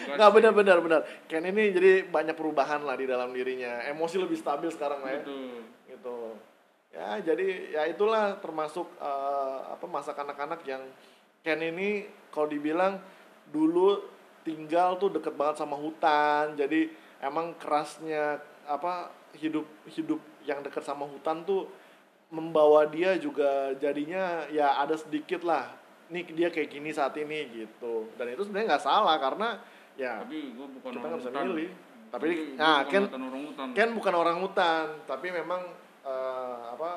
Enggak 0.00 0.16
nggak 0.16 0.30
sih. 0.32 0.36
benar 0.40 0.52
benar 0.56 0.78
benar. 0.80 1.00
Ken 1.28 1.44
ini 1.44 1.68
jadi 1.68 2.08
banyak 2.08 2.32
perubahan 2.32 2.80
lah 2.80 2.96
di 2.96 3.04
dalam 3.04 3.28
dirinya. 3.36 3.84
Emosi 3.92 4.16
lebih 4.16 4.40
stabil 4.40 4.72
sekarang 4.72 5.04
lah 5.04 5.20
ya. 5.20 5.22
Betul. 5.22 5.60
Gitu. 5.84 6.18
Ya 6.96 7.08
jadi 7.20 7.46
ya 7.76 7.82
itulah 7.92 8.40
termasuk 8.40 8.88
eh, 8.96 9.58
apa 9.68 9.84
masa 9.84 10.16
kanak-kanak 10.16 10.64
yang 10.64 10.80
Ken 11.44 11.60
ini 11.60 12.08
kalau 12.32 12.48
dibilang 12.48 12.96
dulu 13.52 14.00
tinggal 14.42 14.96
tuh 14.96 15.12
deket 15.12 15.34
banget 15.36 15.60
sama 15.60 15.76
hutan. 15.76 16.56
Jadi 16.56 16.90
emang 17.20 17.54
kerasnya 17.60 18.40
apa 18.64 19.10
hidup 19.36 19.66
hidup 19.90 20.20
yang 20.46 20.64
dekat 20.64 20.82
sama 20.82 21.06
hutan 21.06 21.44
tuh 21.44 21.68
membawa 22.30 22.86
dia 22.86 23.18
juga 23.18 23.74
jadinya 23.76 24.46
ya 24.54 24.78
ada 24.78 24.94
sedikit 24.94 25.42
lah 25.42 25.66
nih 26.10 26.26
dia 26.30 26.48
kayak 26.50 26.70
gini 26.70 26.90
saat 26.90 27.14
ini 27.18 27.66
gitu. 27.66 28.10
Dan 28.14 28.34
itu 28.34 28.42
sebenarnya 28.46 28.76
nggak 28.76 28.84
salah 28.86 29.16
karena 29.18 29.48
ya 29.98 30.22
tapi 30.22 30.54
gue 30.54 30.66
bukan 30.80 30.90
kita 30.90 30.98
orang 30.98 31.10
nggak 31.10 31.20
bisa 31.20 31.30
hutan. 31.30 31.46
milih. 31.50 31.70
Tapi 32.10 32.26
Tapi 32.26 32.28
gua 32.34 32.58
nah 32.58 32.76
bukan 32.82 32.90
Ken 32.90 33.02
mantan 33.06 33.22
orang 33.22 33.42
hutan. 33.46 33.66
Ken 33.74 33.90
bukan 33.94 34.14
orang 34.14 34.38
hutan 34.42 34.86
tapi 35.06 35.28
memang 35.30 35.62
eh, 36.06 36.60
apa 36.74 36.90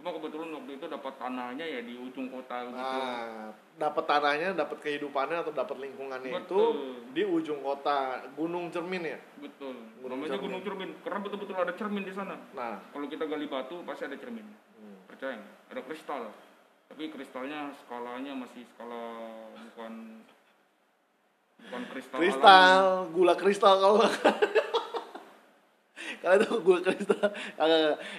cuma 0.00 0.16
kebetulan 0.16 0.48
waktu 0.56 0.80
itu 0.80 0.86
dapat 0.88 1.12
tanahnya 1.20 1.66
ya 1.68 1.84
di 1.84 1.92
ujung 2.00 2.32
kota 2.32 2.56
gitu. 2.64 2.80
Nah, 2.80 3.52
dapat 3.76 4.04
tanahnya 4.08 4.56
dapat 4.56 4.80
kehidupannya 4.80 5.44
atau 5.44 5.52
dapat 5.52 5.76
lingkungannya 5.76 6.40
itu 6.40 6.40
Betul. 6.40 7.12
di 7.12 7.22
ujung 7.28 7.60
kota 7.60 8.24
Gunung 8.32 8.72
Cermin 8.72 9.04
ya? 9.04 9.20
Betul. 9.36 9.76
Gunung 10.00 10.24
namanya 10.24 10.40
Cermin. 10.40 10.44
gunung 10.48 10.62
cermin. 10.64 10.90
Karena 11.04 11.20
betul-betul 11.20 11.52
ada 11.52 11.76
cermin 11.76 12.08
di 12.08 12.16
sana. 12.16 12.40
Nah. 12.56 12.80
Kalau 12.96 13.06
kita 13.12 13.28
gali 13.28 13.44
batu 13.44 13.84
pasti 13.84 14.08
ada 14.08 14.16
cermin. 14.16 14.48
Hmm. 14.80 14.96
percaya 15.04 15.36
nggak? 15.36 15.56
ada 15.76 15.80
kristal. 15.84 16.22
Tapi 16.88 17.04
kristalnya 17.12 17.60
skalanya 17.84 18.32
masih 18.34 18.64
skala 18.72 19.04
bukan 19.70 20.24
bukan 21.60 21.82
kristal, 21.92 22.18
kristal 22.18 22.80
gula 23.12 23.34
kristal 23.36 23.74
kalau 23.76 24.00
kalau 26.24 26.34
itu 26.40 26.48
gula 26.64 26.80
kristal? 26.80 27.28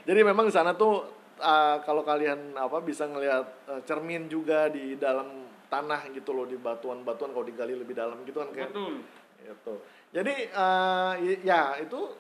Jadi 0.05 0.19
memang 0.21 0.45
di 0.47 0.53
sana 0.53 0.77
tuh 0.77 1.20
eh, 1.41 1.77
kalau 1.81 2.05
kalian 2.05 2.53
apa 2.53 2.77
bisa 2.85 3.09
ngelihat 3.09 3.45
eh, 3.67 3.81
cermin 3.83 4.29
juga 4.29 4.69
di 4.69 4.95
dalam 4.95 5.49
tanah 5.67 6.13
gitu 6.13 6.35
loh 6.35 6.45
di 6.45 6.59
batuan-batuan 6.59 7.31
kalau 7.33 7.47
digali 7.47 7.73
lebih 7.73 7.95
dalam 7.97 8.21
gitu 8.27 8.43
kan 8.43 8.51
kayak 8.53 8.69
betul. 8.75 8.93
gitu. 9.41 9.73
Jadi 10.11 10.51
y- 11.23 11.41
ya 11.47 11.79
itu 11.79 12.11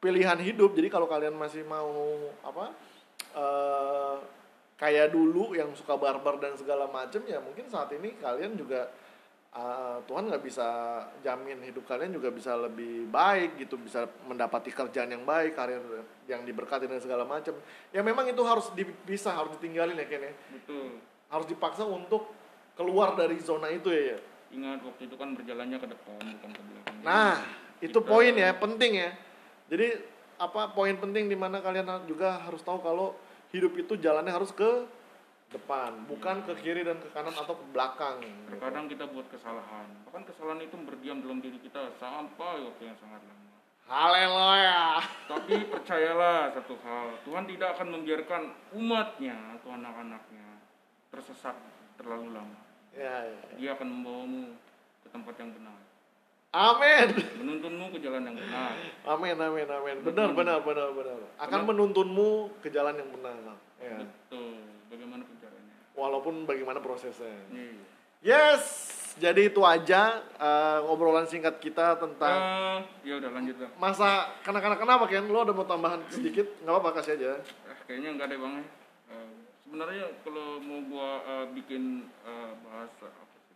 pilihan 0.00 0.40
hidup. 0.40 0.72
Jadi 0.72 0.88
kalau 0.88 1.04
kalian 1.04 1.36
masih 1.36 1.60
mau 1.68 1.92
apa 2.40 2.72
eh 3.36 4.16
kayak 4.76 5.12
dulu 5.12 5.56
yang 5.56 5.72
suka 5.72 5.96
barbar 5.96 6.36
dan 6.36 6.52
segala 6.56 6.84
macem 6.88 7.24
ya 7.24 7.40
mungkin 7.40 7.64
saat 7.68 7.88
ini 7.96 8.12
kalian 8.20 8.60
juga 8.60 8.92
eh, 9.56 9.96
Tuhan 10.04 10.28
nggak 10.28 10.44
bisa 10.44 10.68
jamin 11.24 11.64
hidup 11.64 11.88
kalian 11.88 12.12
juga 12.12 12.28
bisa 12.28 12.52
lebih 12.54 13.08
baik 13.08 13.56
gitu 13.56 13.80
bisa 13.80 14.04
mendapati 14.28 14.68
kerjaan 14.68 15.08
yang 15.10 15.24
baik 15.24 15.56
karir 15.56 15.80
yang 16.28 16.44
diberkati 16.44 16.84
dan 16.84 17.00
segala 17.00 17.24
macam 17.24 17.56
ya 17.90 18.04
memang 18.04 18.28
itu 18.28 18.42
harus 18.44 18.68
dipisah 18.76 19.32
harus 19.32 19.56
ditinggalin 19.56 19.96
ya 19.96 20.06
Ken 20.06 20.22
ya 20.28 20.32
betul 20.52 21.00
harus 21.26 21.46
dipaksa 21.48 21.82
untuk 21.88 22.30
keluar 22.76 23.16
dari 23.16 23.40
zona 23.40 23.72
itu 23.72 23.88
ya, 23.88 24.14
ya. 24.14 24.18
ingat 24.52 24.84
waktu 24.84 25.08
itu 25.08 25.16
kan 25.16 25.32
berjalannya 25.32 25.80
ke 25.80 25.88
depan 25.88 26.20
bukan 26.22 26.50
ke 26.52 26.60
belakang 26.60 26.96
Nah, 27.06 27.38
itu 27.78 27.98
Kita- 28.02 28.08
poin 28.10 28.34
ya, 28.34 28.50
penting 28.58 28.92
ya. 28.98 29.10
Jadi 29.70 29.94
apa 30.42 30.74
poin 30.74 30.94
penting 30.98 31.30
di 31.30 31.38
mana 31.38 31.62
kalian 31.62 31.86
juga 32.04 32.42
harus 32.42 32.60
tahu 32.66 32.82
kalau 32.82 33.14
hidup 33.54 33.72
itu 33.78 33.94
jalannya 33.96 34.34
harus 34.34 34.50
ke 34.52 34.84
depan, 35.46 36.04
bukan 36.04 36.42
ke 36.42 36.52
kiri 36.58 36.82
dan 36.82 36.98
ke 36.98 37.08
kanan 37.10 37.30
atau 37.32 37.54
ke 37.54 37.64
belakang. 37.70 38.18
terkadang 38.50 38.90
kita 38.90 39.06
buat 39.06 39.26
kesalahan 39.30 39.86
bahkan 40.02 40.26
kesalahan 40.26 40.60
itu 40.60 40.74
berdiam 40.82 41.22
dalam 41.22 41.38
diri 41.38 41.58
kita 41.62 41.94
sampai 41.96 42.66
waktu 42.66 42.82
yang 42.82 42.98
sangat 42.98 43.22
lama 43.22 43.44
Haleluya. 43.86 44.98
tapi 45.30 45.70
percayalah 45.70 46.50
satu 46.50 46.74
hal 46.82 47.22
Tuhan 47.22 47.46
tidak 47.46 47.78
akan 47.78 47.88
membiarkan 47.94 48.42
umatnya 48.74 49.36
atau 49.54 49.70
anak-anaknya 49.70 50.46
tersesat 51.08 51.54
terlalu 51.94 52.34
lama 52.34 52.58
Ya, 52.96 53.28
ya. 53.28 53.40
dia 53.60 53.70
akan 53.76 53.86
membawamu 53.92 54.56
ke 55.04 55.08
tempat 55.12 55.36
yang 55.38 55.52
benar 55.52 55.78
Amin. 56.50 57.08
menuntunmu 57.38 57.92
ke 57.92 58.00
jalan 58.00 58.24
yang 58.24 58.34
benar 58.34 58.72
Amin, 59.04 59.36
amin, 59.36 59.68
amin. 59.68 59.96
Benar, 60.00 60.32
benar, 60.32 60.58
benar, 60.64 60.88
benar. 60.96 61.18
Akan 61.36 61.68
menuntunmu 61.68 62.56
ke 62.64 62.72
jalan 62.72 62.96
yang 62.96 63.12
benar. 63.12 63.36
Ya. 63.76 64.00
betul 64.00 64.64
bagaimana 64.88 65.22
Walaupun 65.96 66.44
bagaimana 66.44 66.78
prosesnya. 66.78 67.32
Iya. 67.48 67.72
Yes, 68.20 68.62
jadi 69.16 69.48
itu 69.48 69.62
aja 69.62 70.20
eh, 70.36 70.76
ngobrolan 70.84 71.24
singkat 71.24 71.56
kita 71.56 71.96
tentang 71.96 72.36
Ah, 72.36 72.78
ya 73.00 73.16
udah 73.16 73.30
lanjut 73.32 73.56
lah 73.56 73.68
masa 73.76 74.08
kanak-kanak 74.42 74.76
kenapa 74.76 75.04
Ken? 75.06 75.24
Lo 75.24 75.40
ada 75.40 75.50
mau 75.50 75.64
tambahan 75.64 76.00
sedikit? 76.08 76.44
Nggak 76.60 76.70
apa-apa 76.70 77.00
kasih 77.00 77.16
aja. 77.16 77.28
Eh, 77.40 77.76
kayaknya 77.86 78.08
enggak 78.12 78.26
deh 78.28 78.36
bang. 78.36 78.54
Eh, 79.08 79.28
sebenarnya 79.64 80.04
kalau 80.20 80.60
mau 80.60 80.78
gua 80.84 81.08
eh, 81.24 81.44
bikin 81.54 82.04
eh, 82.24 82.50
bahasa 82.60 83.06
apa 83.08 83.34
sih? 83.40 83.54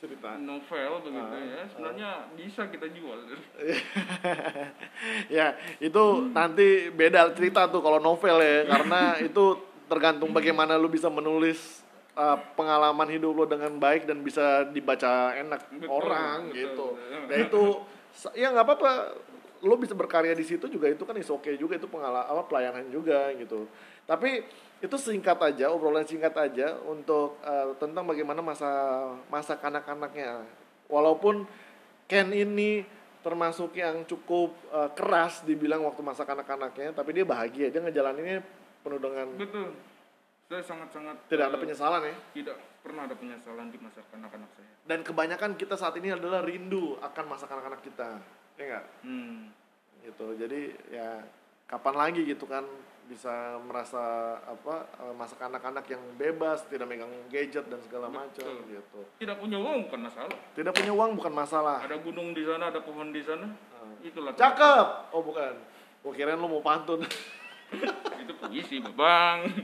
Cerita. 0.00 0.32
novel 0.40 0.92
begitu 1.04 1.34
Ah, 1.36 1.44
ya 1.44 1.60
sebenarnya 1.68 2.08
bisa 2.32 2.64
kita 2.72 2.88
jual 2.88 3.20
ya 5.36 5.52
itu 5.76 6.04
nanti 6.32 6.88
beda 6.88 7.36
cerita 7.36 7.68
tuh 7.68 7.84
kalau 7.84 8.00
novel 8.00 8.40
ya 8.40 8.64
karena 8.64 9.20
itu 9.20 9.60
tergantung 9.90 10.30
bagaimana 10.30 10.78
lu 10.78 10.86
bisa 10.86 11.10
menulis 11.10 11.82
uh, 12.14 12.38
pengalaman 12.54 13.10
hidup 13.10 13.34
lo 13.34 13.44
dengan 13.50 13.74
baik 13.74 14.06
dan 14.06 14.22
bisa 14.22 14.62
dibaca 14.70 15.34
enak 15.34 15.66
Betul, 15.66 15.90
orang 15.90 16.38
betul, 16.54 16.54
gitu. 16.54 16.86
betul. 16.94 17.26
Nah 17.26 17.36
itu 17.42 17.62
ya 18.38 18.54
nggak 18.54 18.66
apa-apa 18.66 18.90
lo 19.60 19.74
bisa 19.76 19.92
berkarya 19.92 20.32
di 20.32 20.46
situ 20.46 20.70
juga 20.72 20.88
itu 20.88 21.02
kan 21.04 21.12
is 21.20 21.28
oke 21.28 21.52
juga 21.58 21.76
itu 21.76 21.90
pengalaman 21.90 22.22
apa 22.22 22.42
pelayanan 22.46 22.86
juga 22.88 23.34
gitu. 23.34 23.66
Tapi 24.06 24.46
itu 24.80 24.96
singkat 24.96 25.36
aja 25.42 25.68
obrolan 25.68 26.06
singkat 26.08 26.32
aja 26.38 26.78
untuk 26.88 27.36
uh, 27.44 27.76
tentang 27.76 28.06
bagaimana 28.06 28.40
masa 28.40 28.70
masa 29.28 29.58
kanak-kanaknya. 29.58 30.46
Walaupun 30.88 31.44
Ken 32.08 32.32
ini 32.34 32.82
termasuk 33.20 33.76
yang 33.76 34.02
cukup 34.08 34.56
uh, 34.72 34.90
keras 34.96 35.44
dibilang 35.44 35.84
waktu 35.84 36.00
masa 36.00 36.24
kanak-kanaknya, 36.24 36.96
tapi 36.96 37.12
dia 37.12 37.28
bahagia 37.28 37.68
dia 37.68 37.84
ngejalaninnya 37.84 38.40
penuh 38.80 38.98
dengan 38.98 39.26
betul 39.36 39.68
saya 40.46 40.62
sangat-sangat 40.66 41.16
tidak 41.30 41.46
ada 41.46 41.56
penyesalan 41.56 42.00
ya. 42.02 42.14
tidak 42.34 42.56
pernah 42.80 43.06
ada 43.06 43.14
penyesalan 43.14 43.70
di 43.70 43.78
masa 43.78 44.00
kanak-kanak 44.08 44.50
saya 44.56 44.70
Dan 44.82 44.98
kebanyakan 45.00 45.54
kita 45.54 45.78
saat 45.78 45.94
ini 45.94 46.10
adalah 46.10 46.42
rindu 46.42 46.98
akan 46.98 47.24
masa 47.28 47.46
kanak-kanak 47.46 47.78
kita, 47.80 48.18
ya 48.56 48.64
nggak? 48.66 48.84
hmm. 49.06 49.38
Gitu. 50.00 50.26
Jadi 50.34 50.60
ya 50.90 51.22
kapan 51.68 51.94
lagi 51.94 52.24
gitu 52.24 52.48
kan 52.48 52.64
bisa 53.04 53.58
merasa 53.62 54.00
apa 54.42 54.86
eh, 54.96 55.14
masa 55.14 55.34
anak-anak 55.36 55.82
yang 55.86 56.02
bebas 56.16 56.62
tidak 56.66 56.88
megang 56.88 57.10
gadget 57.28 57.66
dan 57.66 57.78
segala 57.84 58.06
macam 58.08 58.48
gitu 58.66 59.00
Tidak 59.18 59.36
punya 59.36 59.58
uang 59.58 59.86
bukan 59.86 60.00
masalah. 60.06 60.36
tidak 60.54 60.72
punya 60.74 60.92
uang 60.94 61.10
bukan 61.14 61.32
masalah 61.36 61.78
Ada 61.84 61.98
gunung 62.00 62.32
di 62.32 62.42
sana, 62.42 62.70
ada 62.70 62.80
pohon 62.80 63.10
di 63.10 63.22
sana. 63.22 63.46
Itulah. 64.00 64.32
cakep 64.34 64.86
oh 65.12 65.22
bukan 65.22 65.52
gua 66.00 66.12
kirain 66.16 66.38
lu 66.38 66.48
mau 66.48 66.62
pantun 66.64 67.04
Itu 68.50 68.66
puisi, 68.66 68.76
Bang. 68.98 69.46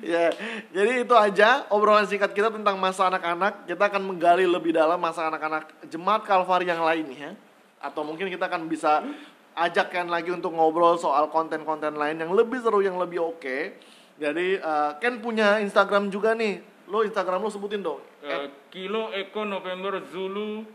ya 0.00 0.32
jadi 0.72 1.04
itu 1.04 1.12
aja 1.12 1.68
obrolan 1.68 2.08
singkat 2.08 2.32
kita 2.32 2.48
tentang 2.48 2.80
masa 2.80 3.12
anak-anak 3.12 3.68
kita 3.68 3.84
akan 3.92 4.00
menggali 4.08 4.48
lebih 4.48 4.72
dalam 4.72 4.96
masa 4.96 5.28
anak-anak 5.28 5.68
jemaat 5.92 6.24
Kalvari 6.24 6.64
yang 6.64 6.80
lainnya 6.80 7.36
atau 7.76 8.00
mungkin 8.08 8.32
kita 8.32 8.48
akan 8.48 8.64
bisa 8.64 9.04
ajak 9.52 9.92
Ken 9.92 10.08
lagi 10.08 10.32
untuk 10.32 10.56
ngobrol 10.56 10.96
soal 10.96 11.28
konten-konten 11.28 12.00
lain 12.00 12.16
yang 12.16 12.32
lebih 12.32 12.64
seru 12.64 12.80
yang 12.80 12.96
lebih 12.96 13.20
oke 13.20 13.76
jadi 14.16 14.46
eh, 14.64 14.90
Ken 14.96 15.20
punya 15.20 15.60
Instagram 15.60 16.08
juga 16.08 16.32
nih 16.32 16.64
lo 16.88 17.04
Instagram 17.04 17.44
lo 17.44 17.52
sebutin 17.52 17.84
dong 17.84 18.00
Eh, 18.18 18.50
Kilo 18.74 19.14
Eko 19.14 19.46
November 19.46 20.02
Zulu 20.10 20.66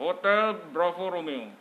Hotel 0.00 0.56
Bravo 0.72 1.12
Romeo. 1.12 1.52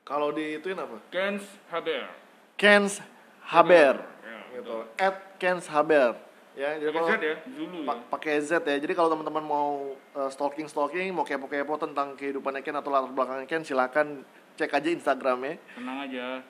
kalau 0.00 0.32
di 0.32 0.56
ituin 0.56 0.80
apa 0.80 0.96
Kens 1.12 1.44
Haber. 1.68 2.08
Kens 2.56 3.04
Haber 3.48 4.04
Ya, 4.20 4.38
gitu 4.60 4.76
at 5.00 5.16
Kens 5.40 5.64
Haber 5.66 6.20
ya 6.52 6.74
jadi 6.76 6.90
Pakai 6.90 6.98
kalau 7.00 7.08
Z 7.08 7.22
ya, 7.22 7.36
Zulu 7.54 7.78
ya. 7.80 7.86
Pa- 7.86 8.04
pakai 8.18 8.34
Z 8.42 8.50
ya. 8.66 8.76
Jadi 8.82 8.92
kalau 8.92 9.14
teman-teman 9.14 9.44
mau 9.46 9.94
stalking 10.26 10.66
stalking, 10.66 11.14
mau 11.14 11.22
kepo-kepo 11.22 11.78
tentang 11.78 12.18
kehidupannya 12.18 12.66
Ken 12.66 12.74
atau 12.74 12.90
latar 12.90 13.14
belakangnya 13.14 13.46
Ken, 13.46 13.62
silakan 13.62 14.26
cek 14.58 14.74
aja 14.74 14.88
Instagramnya. 14.90 15.62
Tenang 15.78 15.98
aja. 16.02 16.42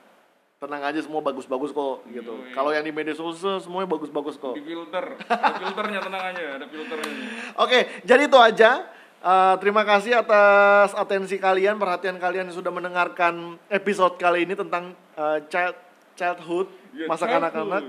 Tenang 0.59 0.81
aja 0.81 1.01
semua 1.05 1.21
bagus-bagus 1.21 1.77
kok 1.77 2.09
gitu. 2.09 2.35
Yoi. 2.41 2.57
Kalau 2.57 2.73
yang 2.73 2.83
di 2.83 2.91
media 2.91 3.13
sosial 3.13 3.61
semuanya 3.61 3.93
bagus-bagus 3.93 4.41
kok. 4.41 4.57
Di 4.57 4.65
filter. 4.65 5.13
Ada 5.29 5.55
filternya 5.61 6.01
tenang 6.01 6.25
aja, 6.25 6.43
ada 6.57 6.67
filternya. 6.67 7.13
Oke, 7.61 7.79
jadi 8.03 8.23
itu 8.27 8.39
aja. 8.41 8.89
Eh, 9.19 9.55
terima 9.61 9.85
kasih 9.85 10.25
atas 10.25 10.97
atensi 10.97 11.37
kalian, 11.37 11.77
perhatian 11.77 12.17
kalian 12.17 12.49
yang 12.49 12.57
sudah 12.57 12.73
mendengarkan 12.73 13.61
episode 13.69 14.17
kali 14.17 14.49
ini 14.49 14.57
tentang 14.57 14.97
eh, 15.21 15.45
child 15.53 15.77
childhood, 16.17 16.67
Ya, 16.95 17.07
masa 17.09 17.25
kanak-kanak. 17.29 17.85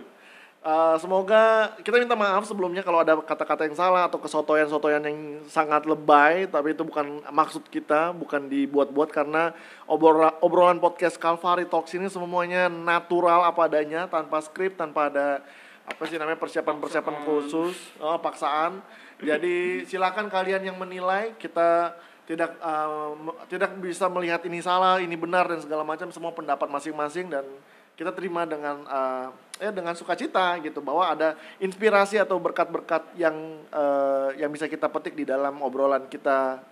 Eh, 0.59 0.95
semoga 0.99 1.71
kita 1.87 2.03
minta 2.03 2.19
maaf 2.19 2.43
sebelumnya 2.43 2.83
kalau 2.83 2.99
ada 2.99 3.15
kata-kata 3.15 3.63
yang 3.63 3.79
salah 3.79 4.11
atau 4.11 4.19
kesotoyan-sotoyan 4.19 4.99
yang 5.07 5.39
sangat 5.47 5.87
lebay, 5.87 6.51
tapi 6.51 6.75
itu 6.75 6.83
bukan 6.83 7.23
maksud 7.31 7.63
kita, 7.71 8.11
bukan 8.11 8.51
dibuat-buat 8.51 9.07
karena 9.07 9.55
obrol- 9.87 10.35
obrolan 10.43 10.83
podcast 10.83 11.15
Calvary 11.15 11.63
Talks 11.63 11.95
ini 11.95 12.11
semuanya 12.11 12.67
natural 12.67 13.47
apa 13.47 13.71
adanya, 13.71 14.11
tanpa 14.11 14.43
skrip, 14.43 14.75
tanpa 14.75 15.07
ada 15.07 15.39
apa 15.87 16.03
sih 16.11 16.19
namanya 16.19 16.35
persiapan-persiapan 16.35 17.23
khusus, 17.23 17.79
oh, 18.03 18.19
paksaan. 18.19 18.83
Jadi 19.23 19.87
silakan 19.87 20.27
kalian 20.27 20.67
yang 20.67 20.75
menilai 20.75 21.39
kita 21.39 21.95
tidak 22.27 22.59
me- 23.15 23.39
tidak 23.47 23.71
bisa 23.79 24.11
melihat 24.11 24.43
ini 24.43 24.59
salah, 24.59 24.99
ini 24.99 25.15
benar 25.15 25.47
dan 25.47 25.63
segala 25.63 25.87
macam 25.87 26.11
semua 26.11 26.35
pendapat 26.35 26.67
masing-masing 26.67 27.31
dan 27.31 27.47
kita 27.99 28.15
terima 28.15 28.47
dengan 28.47 28.79
eh, 28.87 29.27
ya 29.59 29.75
dengan 29.75 29.91
sukacita 29.91 30.55
gitu 30.63 30.79
bahwa 30.79 31.03
ada 31.03 31.35
inspirasi 31.59 32.15
atau 32.15 32.39
berkat-berkat 32.39 33.03
yang 33.19 33.35
eh, 33.67 34.39
yang 34.39 34.47
bisa 34.47 34.71
kita 34.71 34.87
petik 34.87 35.19
di 35.19 35.27
dalam 35.27 35.59
obrolan 35.59 36.07
kita 36.07 36.63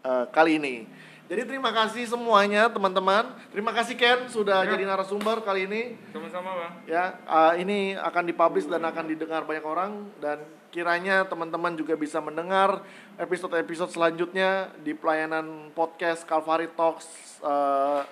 eh, 0.00 0.24
kali 0.30 0.62
ini. 0.62 0.86
Jadi 1.26 1.42
terima 1.42 1.74
kasih 1.74 2.06
semuanya 2.06 2.70
teman-teman. 2.70 3.34
Terima 3.50 3.74
kasih 3.74 3.98
Ken 3.98 4.30
sudah 4.30 4.62
Ya. 4.62 4.78
jadi 4.78 4.86
narasumber 4.86 5.42
kali 5.42 5.66
ini 5.66 5.98
Sama-sama, 6.14 6.54
Bang. 6.54 6.72
ya 6.86 7.18
eh, 7.18 7.66
ini 7.66 7.98
akan 7.98 8.22
dipublish 8.22 8.70
dan 8.70 8.86
akan 8.86 9.10
didengar 9.10 9.42
banyak 9.42 9.66
orang 9.66 10.06
dan 10.22 10.38
kiranya 10.70 11.26
teman-teman 11.26 11.74
juga 11.74 11.98
bisa 11.98 12.22
mendengar 12.22 12.78
episode-episode 13.18 13.90
selanjutnya 13.90 14.70
di 14.78 14.94
pelayanan 14.94 15.74
podcast 15.74 16.22
Calvary 16.22 16.70
Talks 16.70 17.10
eh, 17.42 18.06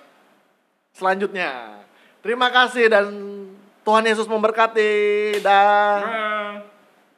selanjutnya. 0.91 1.79
Terima 2.25 2.49
kasih 2.49 2.89
dan 2.89 3.05
Tuhan 3.85 4.01
Yesus 4.01 4.25
memberkati. 4.25 4.89
Dah. 5.45 6.57